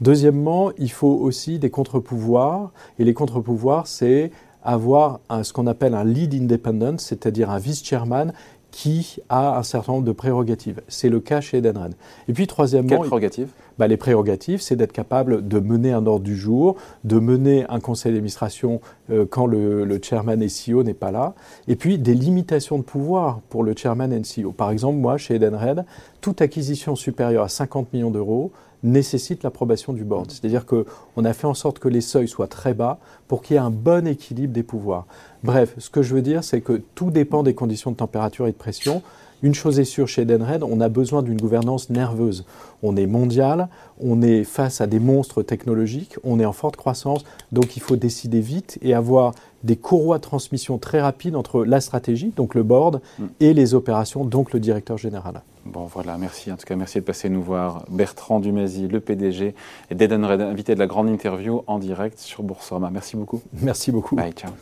Deuxièmement, 0.00 0.70
il 0.78 0.90
faut 0.90 1.08
aussi 1.14 1.58
des 1.58 1.70
contre-pouvoirs. 1.70 2.70
Et 2.98 3.04
les 3.04 3.14
contre-pouvoirs, 3.14 3.86
c'est 3.86 4.30
avoir 4.62 5.20
ce 5.42 5.52
qu'on 5.52 5.66
appelle 5.66 5.94
un 5.94 6.04
lead 6.04 6.34
independent, 6.34 6.98
c'est-à-dire 7.00 7.50
un 7.50 7.58
vice-chairman 7.58 8.32
qui 8.70 9.18
a 9.28 9.58
un 9.58 9.62
certain 9.62 9.92
nombre 9.92 10.04
de 10.04 10.12
prérogatives. 10.12 10.80
C'est 10.88 11.08
le 11.08 11.20
cas 11.20 11.40
chez 11.40 11.58
Edenred. 11.58 11.94
Et 12.28 12.32
puis 12.32 12.46
troisièmement, 12.48 12.88
Quelle 12.88 12.98
il- 12.98 13.02
prérogative 13.02 13.48
bah, 13.78 13.88
les 13.88 13.96
prérogatives, 13.96 14.60
c'est 14.60 14.76
d'être 14.76 14.92
capable 14.92 15.46
de 15.46 15.58
mener 15.58 15.92
un 15.92 16.06
ordre 16.06 16.24
du 16.24 16.36
jour, 16.36 16.76
de 17.04 17.18
mener 17.18 17.64
un 17.68 17.80
conseil 17.80 18.12
d'administration 18.12 18.80
euh, 19.10 19.26
quand 19.28 19.46
le, 19.46 19.98
chairman 20.02 20.42
et 20.42 20.48
CEO 20.48 20.82
n'est 20.82 20.94
pas 20.94 21.10
là, 21.10 21.34
et 21.68 21.76
puis 21.76 21.98
des 21.98 22.14
limitations 22.14 22.78
de 22.78 22.82
pouvoir 22.82 23.40
pour 23.48 23.62
le 23.64 23.74
chairman 23.76 24.12
et 24.12 24.22
CEO. 24.22 24.52
Par 24.52 24.70
exemple, 24.70 24.98
moi, 24.98 25.16
chez 25.18 25.36
Edenred, 25.36 25.84
toute 26.20 26.40
acquisition 26.40 26.96
supérieure 26.96 27.44
à 27.44 27.48
50 27.48 27.92
millions 27.92 28.10
d'euros 28.10 28.52
nécessite 28.84 29.42
l'approbation 29.42 29.92
du 29.92 30.04
board. 30.04 30.30
C'est-à-dire 30.30 30.66
qu'on 30.66 31.24
a 31.24 31.32
fait 31.32 31.46
en 31.48 31.54
sorte 31.54 31.80
que 31.80 31.88
les 31.88 32.00
seuils 32.02 32.28
soient 32.28 32.46
très 32.46 32.74
bas 32.74 32.98
pour 33.26 33.42
qu'il 33.42 33.54
y 33.54 33.56
ait 33.56 33.62
un 33.62 33.70
bon 33.70 34.06
équilibre 34.06 34.52
des 34.52 34.62
pouvoirs. 34.62 35.06
Bref, 35.42 35.74
ce 35.78 35.90
que 35.90 36.02
je 36.02 36.14
veux 36.14 36.22
dire, 36.22 36.44
c'est 36.44 36.60
que 36.60 36.82
tout 36.94 37.10
dépend 37.10 37.42
des 37.42 37.54
conditions 37.54 37.90
de 37.90 37.96
température 37.96 38.46
et 38.46 38.52
de 38.52 38.56
pression. 38.56 39.02
Une 39.42 39.54
chose 39.54 39.78
est 39.78 39.84
sûre 39.84 40.08
chez 40.08 40.22
Edenred, 40.22 40.62
on 40.62 40.80
a 40.80 40.88
besoin 40.88 41.22
d'une 41.22 41.38
gouvernance 41.38 41.90
nerveuse. 41.90 42.46
On 42.82 42.96
est 42.96 43.06
mondial, 43.06 43.68
on 44.00 44.22
est 44.22 44.42
face 44.44 44.80
à 44.80 44.86
des 44.86 44.98
monstres 45.00 45.42
technologiques, 45.42 46.16
on 46.24 46.40
est 46.40 46.46
en 46.46 46.52
forte 46.52 46.76
croissance, 46.76 47.24
donc 47.52 47.76
il 47.76 47.82
faut 47.82 47.96
décider 47.96 48.40
vite 48.40 48.78
et 48.80 48.94
avoir 48.94 49.34
des 49.62 49.76
courroies 49.76 50.16
de 50.16 50.22
transmission 50.22 50.78
très 50.78 51.00
rapides 51.02 51.36
entre 51.36 51.64
la 51.64 51.80
stratégie, 51.82 52.32
donc 52.34 52.54
le 52.54 52.62
board, 52.62 53.00
Mm. 53.18 53.24
et 53.40 53.52
les 53.54 53.74
opérations, 53.74 54.24
donc 54.24 54.52
le 54.52 54.60
directeur 54.60 54.96
général. 54.96 55.42
Bon 55.64 55.86
voilà, 55.86 56.18
merci. 56.18 56.52
En 56.52 56.56
tout 56.56 56.66
cas, 56.66 56.76
merci 56.76 56.98
de 57.00 57.04
passer 57.04 57.28
nous 57.28 57.42
voir. 57.42 57.84
Bertrand 57.88 58.38
Dumazy, 58.38 58.86
le 58.88 59.00
PDG 59.00 59.54
et 59.90 59.94
d'Edenred, 59.94 60.40
invité 60.40 60.74
de 60.74 60.78
la 60.78 60.86
grande 60.86 61.08
interview 61.08 61.62
en 61.66 61.78
direct 61.78 62.18
sur 62.18 62.42
Boursorama. 62.42 62.90
Merci 62.90 63.16
beaucoup. 63.16 63.42
Merci 63.62 63.90
beaucoup. 63.90 64.16
Bye, 64.16 64.32
ciao. 64.32 64.52